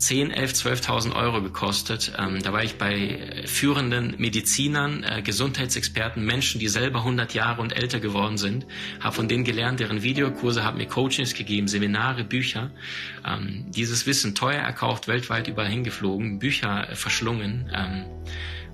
10, 0.03 0.33
11, 0.33 0.53
12.000 0.55 1.14
Euro 1.14 1.42
gekostet. 1.42 2.12
Ähm, 2.18 2.42
da 2.42 2.53
war 2.53 2.64
ich 2.64 2.77
bei 2.77 3.44
führenden 3.46 4.16
Medizinern, 4.18 5.05
äh, 5.05 5.22
Gesundheitsexperten, 5.22 6.25
Menschen, 6.25 6.59
die 6.59 6.66
selber 6.66 7.01
100 7.01 7.35
Jahre 7.35 7.62
und 7.62 7.72
älter 7.72 8.01
geworden 8.01 8.37
sind, 8.37 8.66
habe 8.98 9.14
von 9.14 9.29
denen 9.29 9.44
gelernt, 9.44 9.79
deren 9.79 10.03
Videokurse, 10.03 10.64
haben 10.64 10.79
mir 10.79 10.88
Coachings 10.88 11.35
gegeben, 11.35 11.68
Seminare, 11.68 12.25
Bücher. 12.25 12.72
Ähm, 13.25 13.66
dieses 13.70 14.05
Wissen 14.05 14.35
teuer 14.35 14.61
erkauft, 14.61 15.07
weltweit 15.07 15.46
überall 15.46 15.70
hingeflogen, 15.70 16.40
Bücher 16.40 16.90
äh, 16.90 16.96
verschlungen. 16.96 17.70
Ähm, 17.72 18.05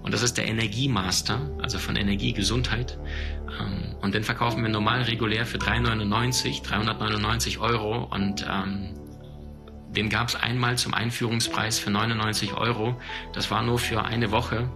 und 0.09 0.14
das 0.14 0.23
ist 0.23 0.38
der 0.38 0.49
Energiemaster, 0.49 1.38
also 1.61 1.79
von 1.79 1.94
Energiegesundheit. 1.94 2.99
Ähm, 3.61 3.94
und 4.01 4.14
den 4.14 4.25
verkaufen 4.25 4.62
wir 4.62 4.71
normal 4.71 5.03
regulär 5.03 5.44
für 5.44 5.59
399, 5.59 6.62
399 6.62 7.59
Euro. 7.59 8.05
Und 8.11 8.42
ähm, 8.51 8.94
den 9.90 10.09
gab 10.09 10.29
es 10.29 10.35
einmal 10.35 10.79
zum 10.79 10.94
Einführungspreis 10.94 11.79
für 11.79 11.90
99 11.90 12.55
Euro. 12.55 12.99
Das 13.35 13.51
war 13.51 13.62
nur 13.62 13.79
für 13.79 14.07
eine 14.07 14.31
Woche. 14.31 14.71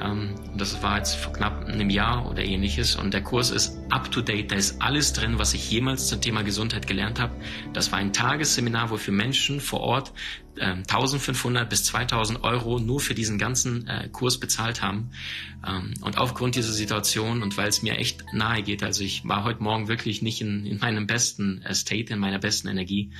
Ähm, 0.00 0.34
das 0.56 0.82
war 0.82 0.98
jetzt 0.98 1.16
vor 1.16 1.32
knapp 1.32 1.66
einem 1.66 1.90
Jahr 1.90 2.30
oder 2.30 2.44
ähnliches. 2.44 2.96
Und 2.96 3.14
der 3.14 3.22
Kurs 3.22 3.50
ist 3.50 3.78
up 3.90 4.10
to 4.10 4.20
date. 4.20 4.50
Da 4.50 4.56
ist 4.56 4.80
alles 4.80 5.12
drin, 5.12 5.38
was 5.38 5.54
ich 5.54 5.70
jemals 5.70 6.08
zum 6.08 6.20
Thema 6.20 6.42
Gesundheit 6.42 6.86
gelernt 6.86 7.20
habe. 7.20 7.34
Das 7.72 7.92
war 7.92 7.98
ein 7.98 8.12
Tagesseminar, 8.12 8.90
wo 8.90 8.96
für 8.96 9.12
Menschen 9.12 9.60
vor 9.60 9.80
Ort 9.80 10.12
1500 10.58 11.62
ähm, 11.62 11.68
bis 11.68 11.84
2000 11.84 12.42
Euro 12.42 12.78
nur 12.78 13.00
für 13.00 13.14
diesen 13.14 13.38
ganzen 13.38 13.86
äh, 13.86 14.08
Kurs 14.10 14.38
bezahlt 14.38 14.82
haben. 14.82 15.10
Ähm, 15.66 15.94
und 16.00 16.18
aufgrund 16.18 16.54
dieser 16.54 16.72
Situation 16.72 17.42
und 17.42 17.56
weil 17.56 17.68
es 17.68 17.82
mir 17.82 17.98
echt 17.98 18.24
nahe 18.32 18.62
geht, 18.62 18.82
also 18.82 19.04
ich 19.04 19.26
war 19.26 19.44
heute 19.44 19.62
Morgen 19.62 19.88
wirklich 19.88 20.22
nicht 20.22 20.40
in, 20.40 20.64
in 20.64 20.78
meinem 20.78 21.06
besten 21.06 21.62
äh, 21.62 21.74
State, 21.74 22.12
in 22.12 22.18
meiner 22.18 22.38
besten 22.38 22.68
Energie, 22.68 23.10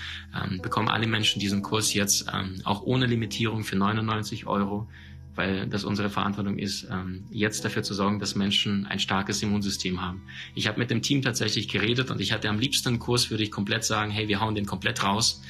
bekommen 0.63 0.89
alle 0.89 1.07
Menschen 1.07 1.41
diesen 1.41 1.63
Kurs 1.63 1.95
jetzt 1.95 2.31
auch 2.65 2.83
ohne 2.83 3.07
Limitierung 3.07 3.65
für 3.65 3.77
99 3.77 4.47
Euro 4.47 4.89
weil 5.37 5.67
das 5.69 5.85
unsere 5.85 6.11
Verantwortung 6.11 6.59
ist, 6.59 6.89
ähm, 6.91 7.27
jetzt 7.31 7.65
dafür 7.65 7.83
zu 7.83 7.95
sorgen, 7.95 8.19
dass 8.19 8.35
Menschen 8.35 8.87
ein 8.87 8.99
starkes 8.99 9.43
Immunsystem 9.43 10.03
haben. 10.03 10.23
Ich 10.55 10.67
habe 10.67 10.79
mit 10.79 10.91
dem 10.91 11.03
Team 11.03 11.23
tatsächlich 11.23 11.69
geredet 11.69 12.11
und 12.11 12.21
ich 12.21 12.33
hatte 12.33 12.49
am 12.49 12.59
liebsten 12.59 12.89
einen 12.89 12.99
Kurs, 12.99 13.31
würde 13.31 13.45
ich 13.45 13.51
komplett 13.51 13.85
sagen, 13.85 14.11
hey, 14.11 14.29
wir 14.29 14.41
hauen 14.41 14.55
den 14.55 14.67
komplett 14.67 15.05
raus 15.05 15.43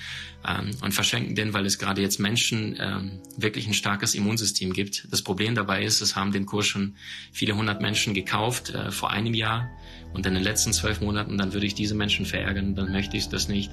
ähm, 0.47 0.71
und 0.83 0.93
verschenken 0.93 1.35
den, 1.35 1.53
weil 1.53 1.65
es 1.67 1.79
gerade 1.79 2.03
jetzt 2.03 2.19
Menschen 2.19 2.77
ähm, 2.79 3.21
wirklich 3.37 3.67
ein 3.67 3.75
starkes 3.75 4.15
Immunsystem 4.15 4.73
gibt. 4.73 5.07
Das 5.11 5.23
Problem 5.23 5.55
dabei 5.55 5.85
ist, 5.85 6.01
es 6.01 6.17
haben 6.17 6.33
den 6.33 6.47
Kurs 6.47 6.67
schon 6.67 6.97
viele 7.33 7.57
hundert 7.57 7.81
Menschen 7.81 8.13
gekauft 8.13 8.71
äh, 8.71 8.91
vor 8.91 9.11
einem 9.11 9.35
Jahr 9.35 9.71
und 10.13 10.27
in 10.27 10.35
den 10.35 10.43
letzten 10.43 10.73
zwölf 10.73 11.01
Monaten, 11.01 11.39
dann 11.39 11.53
würde 11.53 11.67
ich 11.67 11.75
diese 11.75 11.95
Menschen 11.95 12.27
verärgern, 12.27 12.75
dann 12.75 12.91
möchte 12.91 13.17
ich 13.17 13.29
das 13.29 13.49
nicht. 13.49 13.71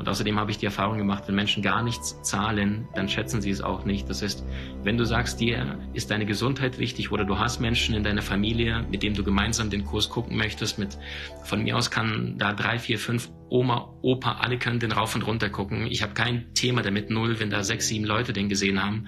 Und 0.00 0.08
außerdem 0.08 0.38
habe 0.40 0.50
ich 0.50 0.56
die 0.56 0.64
Erfahrung 0.64 0.96
gemacht, 0.96 1.24
wenn 1.26 1.34
Menschen 1.34 1.62
gar 1.62 1.82
nichts 1.82 2.22
zahlen, 2.22 2.88
dann 2.94 3.06
schätzen 3.06 3.42
sie 3.42 3.50
es 3.50 3.60
auch 3.60 3.84
nicht. 3.84 4.08
Das 4.08 4.22
heißt, 4.22 4.42
wenn 4.82 4.96
du 4.96 5.04
sagst, 5.04 5.40
dir 5.40 5.78
ist 5.92 6.10
deine 6.10 6.24
Gesundheit 6.24 6.78
wichtig 6.78 7.12
oder 7.12 7.26
du 7.26 7.38
hast 7.38 7.60
Menschen 7.60 7.94
in 7.94 8.02
deiner 8.02 8.22
Familie, 8.22 8.82
mit 8.90 9.02
denen 9.02 9.14
du 9.14 9.22
gemeinsam 9.22 9.68
den 9.68 9.84
Kurs 9.84 10.08
gucken 10.08 10.38
möchtest, 10.38 10.78
mit, 10.78 10.96
von 11.44 11.62
mir 11.62 11.76
aus 11.76 11.90
kann 11.90 12.38
da 12.38 12.54
drei, 12.54 12.78
vier, 12.78 12.98
fünf 12.98 13.30
Oma, 13.50 13.92
Opa, 14.00 14.38
alle 14.40 14.56
können 14.58 14.80
den 14.80 14.92
rauf 14.92 15.14
und 15.14 15.26
runter 15.26 15.50
gucken. 15.50 15.86
Ich 15.86 16.02
habe 16.02 16.14
kein 16.14 16.54
Thema 16.54 16.80
damit 16.80 17.10
null, 17.10 17.38
wenn 17.38 17.50
da 17.50 17.62
sechs, 17.62 17.88
sieben 17.88 18.06
Leute 18.06 18.32
den 18.32 18.48
gesehen 18.48 18.82
haben 18.82 19.06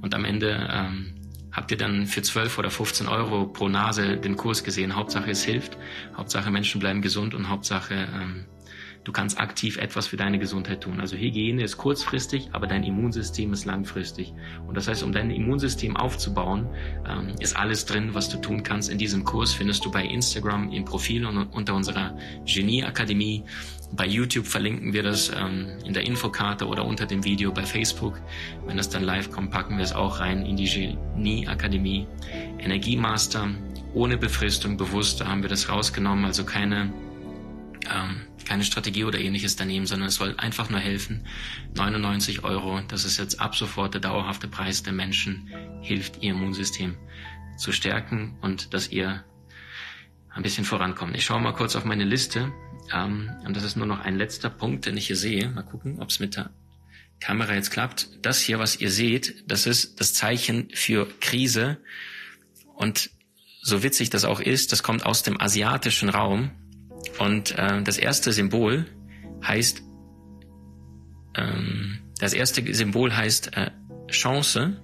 und 0.00 0.12
am 0.12 0.24
Ende 0.24 0.68
ähm, 0.72 1.14
habt 1.52 1.70
ihr 1.70 1.76
dann 1.76 2.08
für 2.08 2.22
12 2.22 2.58
oder 2.58 2.70
15 2.70 3.06
Euro 3.06 3.46
pro 3.46 3.68
Nase 3.68 4.16
den 4.16 4.36
Kurs 4.36 4.64
gesehen. 4.64 4.96
Hauptsache 4.96 5.30
es 5.30 5.44
hilft, 5.44 5.78
Hauptsache 6.16 6.50
Menschen 6.50 6.80
bleiben 6.80 7.00
gesund 7.00 7.32
und 7.32 7.48
Hauptsache 7.48 7.94
ähm, 7.94 8.46
du 9.04 9.12
kannst 9.12 9.38
aktiv 9.40 9.78
etwas 9.78 10.06
für 10.06 10.16
deine 10.16 10.38
Gesundheit 10.38 10.82
tun. 10.82 11.00
Also 11.00 11.16
Hygiene 11.16 11.62
ist 11.62 11.76
kurzfristig, 11.76 12.48
aber 12.52 12.66
dein 12.66 12.84
Immunsystem 12.84 13.52
ist 13.52 13.64
langfristig. 13.64 14.32
Und 14.66 14.76
das 14.76 14.88
heißt, 14.88 15.02
um 15.02 15.12
dein 15.12 15.30
Immunsystem 15.30 15.96
aufzubauen, 15.96 16.68
ähm, 17.08 17.34
ist 17.40 17.56
alles 17.56 17.84
drin, 17.84 18.14
was 18.14 18.28
du 18.28 18.38
tun 18.38 18.62
kannst. 18.62 18.90
In 18.90 18.98
diesem 18.98 19.24
Kurs 19.24 19.52
findest 19.52 19.84
du 19.84 19.90
bei 19.90 20.04
Instagram 20.04 20.70
im 20.70 20.84
Profil 20.84 21.26
und 21.26 21.46
unter 21.52 21.74
unserer 21.74 22.16
Genie 22.44 22.84
Akademie. 22.84 23.44
Bei 23.94 24.06
YouTube 24.06 24.46
verlinken 24.46 24.92
wir 24.92 25.02
das 25.02 25.30
ähm, 25.30 25.66
in 25.84 25.92
der 25.92 26.06
Infokarte 26.06 26.66
oder 26.66 26.84
unter 26.84 27.04
dem 27.04 27.24
Video 27.24 27.52
bei 27.52 27.64
Facebook. 27.64 28.20
Wenn 28.66 28.76
das 28.76 28.88
dann 28.88 29.02
live 29.02 29.30
kommt, 29.30 29.50
packen 29.50 29.76
wir 29.76 29.84
es 29.84 29.92
auch 29.92 30.20
rein 30.20 30.46
in 30.46 30.56
die 30.56 30.64
Genie 30.64 31.46
Akademie. 31.46 32.06
Energiemaster 32.58 33.50
ohne 33.94 34.16
Befristung 34.16 34.78
bewusst, 34.78 35.20
da 35.20 35.26
haben 35.26 35.42
wir 35.42 35.50
das 35.50 35.68
rausgenommen, 35.68 36.24
also 36.24 36.44
keine 36.44 36.90
ähm, 37.90 38.22
keine 38.46 38.64
Strategie 38.64 39.04
oder 39.04 39.18
ähnliches 39.18 39.56
daneben, 39.56 39.86
sondern 39.86 40.08
es 40.08 40.16
soll 40.16 40.34
einfach 40.38 40.70
nur 40.70 40.80
helfen. 40.80 41.26
99 41.74 42.44
Euro, 42.44 42.80
das 42.88 43.04
ist 43.04 43.18
jetzt 43.18 43.40
ab 43.40 43.56
sofort 43.56 43.94
der 43.94 44.00
dauerhafte 44.00 44.48
Preis 44.48 44.82
der 44.82 44.92
Menschen, 44.92 45.50
hilft 45.82 46.22
ihr 46.22 46.32
Immunsystem 46.32 46.96
zu 47.56 47.72
stärken 47.72 48.36
und 48.40 48.74
dass 48.74 48.88
ihr 48.88 49.24
ein 50.30 50.42
bisschen 50.42 50.64
vorankommt. 50.64 51.16
Ich 51.16 51.24
schaue 51.24 51.40
mal 51.40 51.52
kurz 51.52 51.76
auf 51.76 51.84
meine 51.84 52.04
Liste 52.04 52.52
ähm, 52.92 53.30
und 53.44 53.56
das 53.56 53.64
ist 53.64 53.76
nur 53.76 53.86
noch 53.86 54.00
ein 54.00 54.16
letzter 54.16 54.50
Punkt, 54.50 54.86
den 54.86 54.96
ich 54.96 55.06
hier 55.06 55.16
sehe. 55.16 55.48
Mal 55.50 55.62
gucken, 55.62 56.00
ob 56.00 56.08
es 56.08 56.20
mit 56.20 56.36
der 56.36 56.50
Kamera 57.20 57.54
jetzt 57.54 57.70
klappt. 57.70 58.08
Das 58.22 58.40
hier, 58.40 58.58
was 58.58 58.80
ihr 58.80 58.90
seht, 58.90 59.44
das 59.46 59.66
ist 59.66 60.00
das 60.00 60.14
Zeichen 60.14 60.68
für 60.72 61.06
Krise 61.20 61.78
und 62.74 63.10
so 63.62 63.82
witzig 63.82 64.10
das 64.10 64.24
auch 64.24 64.40
ist, 64.40 64.72
das 64.72 64.82
kommt 64.82 65.06
aus 65.06 65.22
dem 65.22 65.40
asiatischen 65.40 66.08
Raum 66.08 66.50
und 67.18 67.58
äh, 67.58 67.82
das 67.82 67.98
erste 67.98 68.32
Symbol 68.32 68.86
heißt, 69.44 69.82
ähm, 71.36 71.98
das 72.18 72.32
erste 72.32 72.74
Symbol 72.74 73.16
heißt 73.16 73.56
äh, 73.56 73.70
Chance 74.10 74.80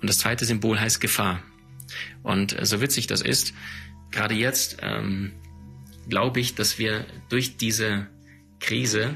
und 0.00 0.08
das 0.08 0.18
zweite 0.18 0.44
Symbol 0.44 0.78
heißt 0.80 1.00
Gefahr. 1.00 1.42
Und 2.22 2.58
äh, 2.58 2.64
so 2.64 2.80
witzig 2.80 3.06
das 3.06 3.20
ist, 3.20 3.54
gerade 4.10 4.34
jetzt 4.34 4.78
ähm, 4.82 5.32
glaube 6.08 6.40
ich, 6.40 6.54
dass 6.54 6.78
wir 6.78 7.06
durch 7.28 7.56
diese 7.56 8.06
Krise 8.60 9.14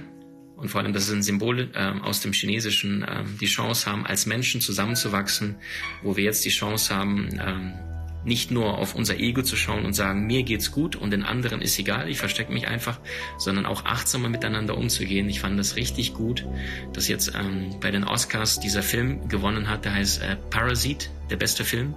und 0.56 0.68
vor 0.68 0.80
allem, 0.80 0.92
das 0.92 1.08
ist 1.08 1.12
ein 1.12 1.22
Symbol 1.22 1.70
äh, 1.74 2.00
aus 2.00 2.20
dem 2.20 2.32
Chinesischen, 2.32 3.02
äh, 3.02 3.24
die 3.40 3.46
Chance 3.46 3.90
haben, 3.90 4.06
als 4.06 4.26
Menschen 4.26 4.60
zusammenzuwachsen, 4.60 5.56
wo 6.02 6.16
wir 6.16 6.24
jetzt 6.24 6.44
die 6.44 6.50
Chance 6.50 6.94
haben, 6.94 7.28
äh, 7.38 7.93
nicht 8.24 8.50
nur 8.50 8.78
auf 8.78 8.94
unser 8.94 9.18
Ego 9.18 9.42
zu 9.42 9.56
schauen 9.56 9.84
und 9.84 9.94
sagen, 9.94 10.26
mir 10.26 10.42
geht's 10.42 10.70
gut 10.70 10.96
und 10.96 11.10
den 11.10 11.22
anderen 11.22 11.60
ist 11.60 11.78
egal, 11.78 12.08
ich 12.08 12.18
verstecke 12.18 12.52
mich 12.52 12.66
einfach, 12.66 13.00
sondern 13.38 13.66
auch 13.66 13.84
achtsamer 13.84 14.28
miteinander 14.28 14.76
umzugehen. 14.76 15.28
Ich 15.28 15.40
fand 15.40 15.58
das 15.58 15.76
richtig 15.76 16.14
gut, 16.14 16.46
dass 16.92 17.08
jetzt 17.08 17.32
ähm, 17.34 17.76
bei 17.80 17.90
den 17.90 18.04
Oscars 18.04 18.60
dieser 18.60 18.82
Film 18.82 19.28
gewonnen 19.28 19.68
hat, 19.68 19.84
der 19.84 19.94
heißt 19.94 20.22
äh, 20.22 20.36
Parasite, 20.50 21.08
der 21.30 21.36
beste 21.36 21.64
Film. 21.64 21.94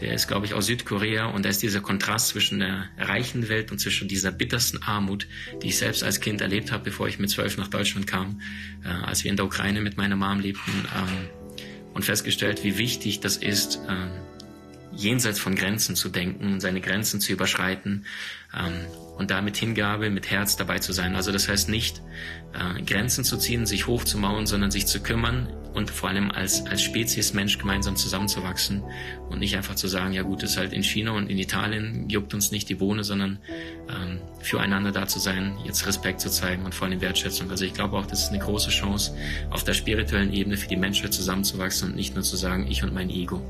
Der 0.00 0.12
ist, 0.12 0.26
glaube 0.26 0.44
ich, 0.44 0.54
aus 0.54 0.66
Südkorea 0.66 1.26
und 1.26 1.44
da 1.44 1.48
ist 1.48 1.62
dieser 1.62 1.80
Kontrast 1.80 2.28
zwischen 2.28 2.58
der 2.58 2.88
reichen 2.98 3.48
Welt 3.48 3.70
und 3.70 3.78
zwischen 3.78 4.08
dieser 4.08 4.32
bittersten 4.32 4.82
Armut, 4.82 5.28
die 5.62 5.68
ich 5.68 5.78
selbst 5.78 6.02
als 6.02 6.20
Kind 6.20 6.40
erlebt 6.40 6.72
habe, 6.72 6.84
bevor 6.84 7.06
ich 7.06 7.20
mit 7.20 7.30
zwölf 7.30 7.56
nach 7.56 7.68
Deutschland 7.68 8.06
kam, 8.06 8.40
äh, 8.84 8.88
als 8.88 9.22
wir 9.22 9.30
in 9.30 9.36
der 9.36 9.46
Ukraine 9.46 9.80
mit 9.80 9.96
meiner 9.96 10.16
Mom 10.16 10.40
lebten 10.40 10.72
ähm, 10.96 11.28
und 11.94 12.04
festgestellt, 12.04 12.64
wie 12.64 12.76
wichtig 12.76 13.20
das 13.20 13.36
ist, 13.36 13.76
äh, 13.88 14.33
jenseits 14.96 15.38
von 15.38 15.54
Grenzen 15.54 15.96
zu 15.96 16.08
denken, 16.08 16.60
seine 16.60 16.80
Grenzen 16.80 17.20
zu 17.20 17.32
überschreiten 17.32 18.06
ähm, 18.56 18.72
und 19.16 19.30
da 19.30 19.42
mit 19.42 19.56
Hingabe, 19.56 20.10
mit 20.10 20.30
Herz 20.30 20.56
dabei 20.56 20.78
zu 20.78 20.92
sein. 20.92 21.16
Also 21.16 21.32
das 21.32 21.48
heißt 21.48 21.68
nicht 21.68 22.02
äh, 22.52 22.82
Grenzen 22.82 23.24
zu 23.24 23.36
ziehen, 23.36 23.66
sich 23.66 23.86
hochzumauen, 23.86 24.46
sondern 24.46 24.70
sich 24.70 24.86
zu 24.86 25.00
kümmern 25.00 25.48
und 25.74 25.90
vor 25.90 26.08
allem 26.08 26.30
als, 26.30 26.66
als 26.66 26.82
Spezies 26.82 27.34
Mensch 27.34 27.58
gemeinsam 27.58 27.96
zusammenzuwachsen 27.96 28.82
und 29.28 29.40
nicht 29.40 29.56
einfach 29.56 29.74
zu 29.74 29.88
sagen, 29.88 30.12
ja 30.12 30.22
gut, 30.22 30.42
ist 30.42 30.56
halt 30.56 30.72
in 30.72 30.82
China 30.82 31.12
und 31.12 31.28
in 31.28 31.38
Italien 31.38 32.08
juckt 32.08 32.32
uns 32.32 32.52
nicht 32.52 32.68
die 32.68 32.76
Bohne, 32.76 33.04
sondern 33.04 33.38
ähm, 33.88 34.13
füreinander 34.44 34.92
da 34.92 35.06
zu 35.06 35.18
sein, 35.18 35.56
jetzt 35.64 35.86
Respekt 35.86 36.20
zu 36.20 36.30
zeigen 36.30 36.64
und 36.64 36.74
vor 36.74 36.86
allem 36.86 37.00
Wertschätzung. 37.00 37.50
Also 37.50 37.64
ich 37.64 37.74
glaube 37.74 37.96
auch, 37.96 38.06
das 38.06 38.22
ist 38.22 38.28
eine 38.28 38.38
große 38.38 38.70
Chance, 38.70 39.16
auf 39.50 39.64
der 39.64 39.74
spirituellen 39.74 40.32
Ebene 40.32 40.56
für 40.56 40.68
die 40.68 40.76
Menschheit 40.76 41.12
zusammenzuwachsen 41.12 41.90
und 41.90 41.96
nicht 41.96 42.14
nur 42.14 42.22
zu 42.22 42.36
sagen, 42.36 42.66
ich 42.68 42.82
und 42.82 42.94
mein 42.94 43.10
Ego. 43.10 43.42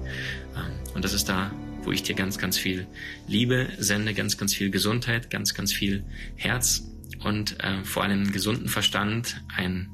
Ähm, 0.56 0.94
und 0.94 1.04
das 1.04 1.12
ist 1.12 1.28
da 1.28 1.50
wo 1.84 1.92
ich 1.92 2.02
dir 2.02 2.14
ganz, 2.14 2.38
ganz 2.38 2.58
viel 2.58 2.86
Liebe 3.26 3.68
sende, 3.78 4.14
ganz, 4.14 4.38
ganz 4.38 4.54
viel 4.54 4.70
Gesundheit, 4.70 5.30
ganz, 5.30 5.54
ganz 5.54 5.72
viel 5.72 6.04
Herz 6.36 6.90
und 7.22 7.62
äh, 7.62 7.84
vor 7.84 8.02
allem 8.02 8.22
einen 8.22 8.32
gesunden 8.32 8.68
Verstand, 8.68 9.42
ein 9.54 9.90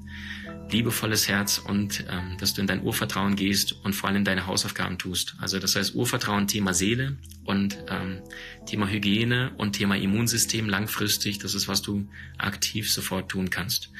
liebevolles 0.72 1.28
Herz 1.28 1.58
und 1.58 2.04
ähm, 2.10 2.36
dass 2.38 2.54
du 2.54 2.60
in 2.60 2.66
dein 2.66 2.82
Urvertrauen 2.82 3.36
gehst 3.36 3.72
und 3.84 3.94
vor 3.94 4.08
allem 4.08 4.24
deine 4.24 4.46
Hausaufgaben 4.46 4.98
tust. 4.98 5.36
Also 5.40 5.58
das 5.58 5.76
heißt 5.76 5.94
Urvertrauen 5.94 6.46
Thema 6.46 6.74
Seele 6.74 7.16
und 7.44 7.78
ähm, 7.88 8.20
Thema 8.66 8.88
Hygiene 8.88 9.52
und 9.56 9.72
Thema 9.72 9.96
Immunsystem 9.96 10.68
langfristig. 10.68 11.38
Das 11.38 11.54
ist, 11.54 11.68
was 11.68 11.82
du 11.82 12.08
aktiv 12.38 12.92
sofort 12.92 13.30
tun 13.30 13.50
kannst. 13.50 13.90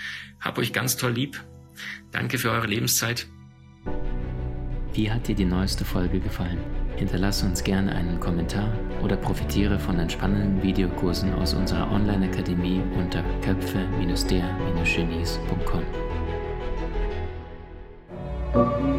Hab 0.41 0.59
euch 0.59 0.73
ganz 0.73 0.97
toll 0.97 1.13
lieb. 1.13 1.43
Danke 2.13 2.39
für 2.39 2.51
eure 2.51 2.67
Lebenszeit. 2.67 3.27
Wie 4.93 5.11
hat 5.11 5.29
dir 5.29 5.35
die 5.35 5.45
neueste 5.45 5.85
Folge 5.85 6.21
gefallen? 6.21 6.59
Hinterlasse 6.97 7.47
uns 7.47 7.65
gerne 7.65 7.95
einen 7.95 8.21
Kommentar 8.21 8.79
oder 9.03 9.17
profitiere 9.17 9.79
von 9.79 9.99
entspannenden 9.99 10.63
Videokursen 10.63 11.33
aus 11.33 11.55
unserer 11.55 11.91
Online-Akademie 11.91 12.83
unter 12.99 13.23
köpfe-der-genies.com. 13.41 16.10
Thank 18.53 18.81
you. 18.81 18.90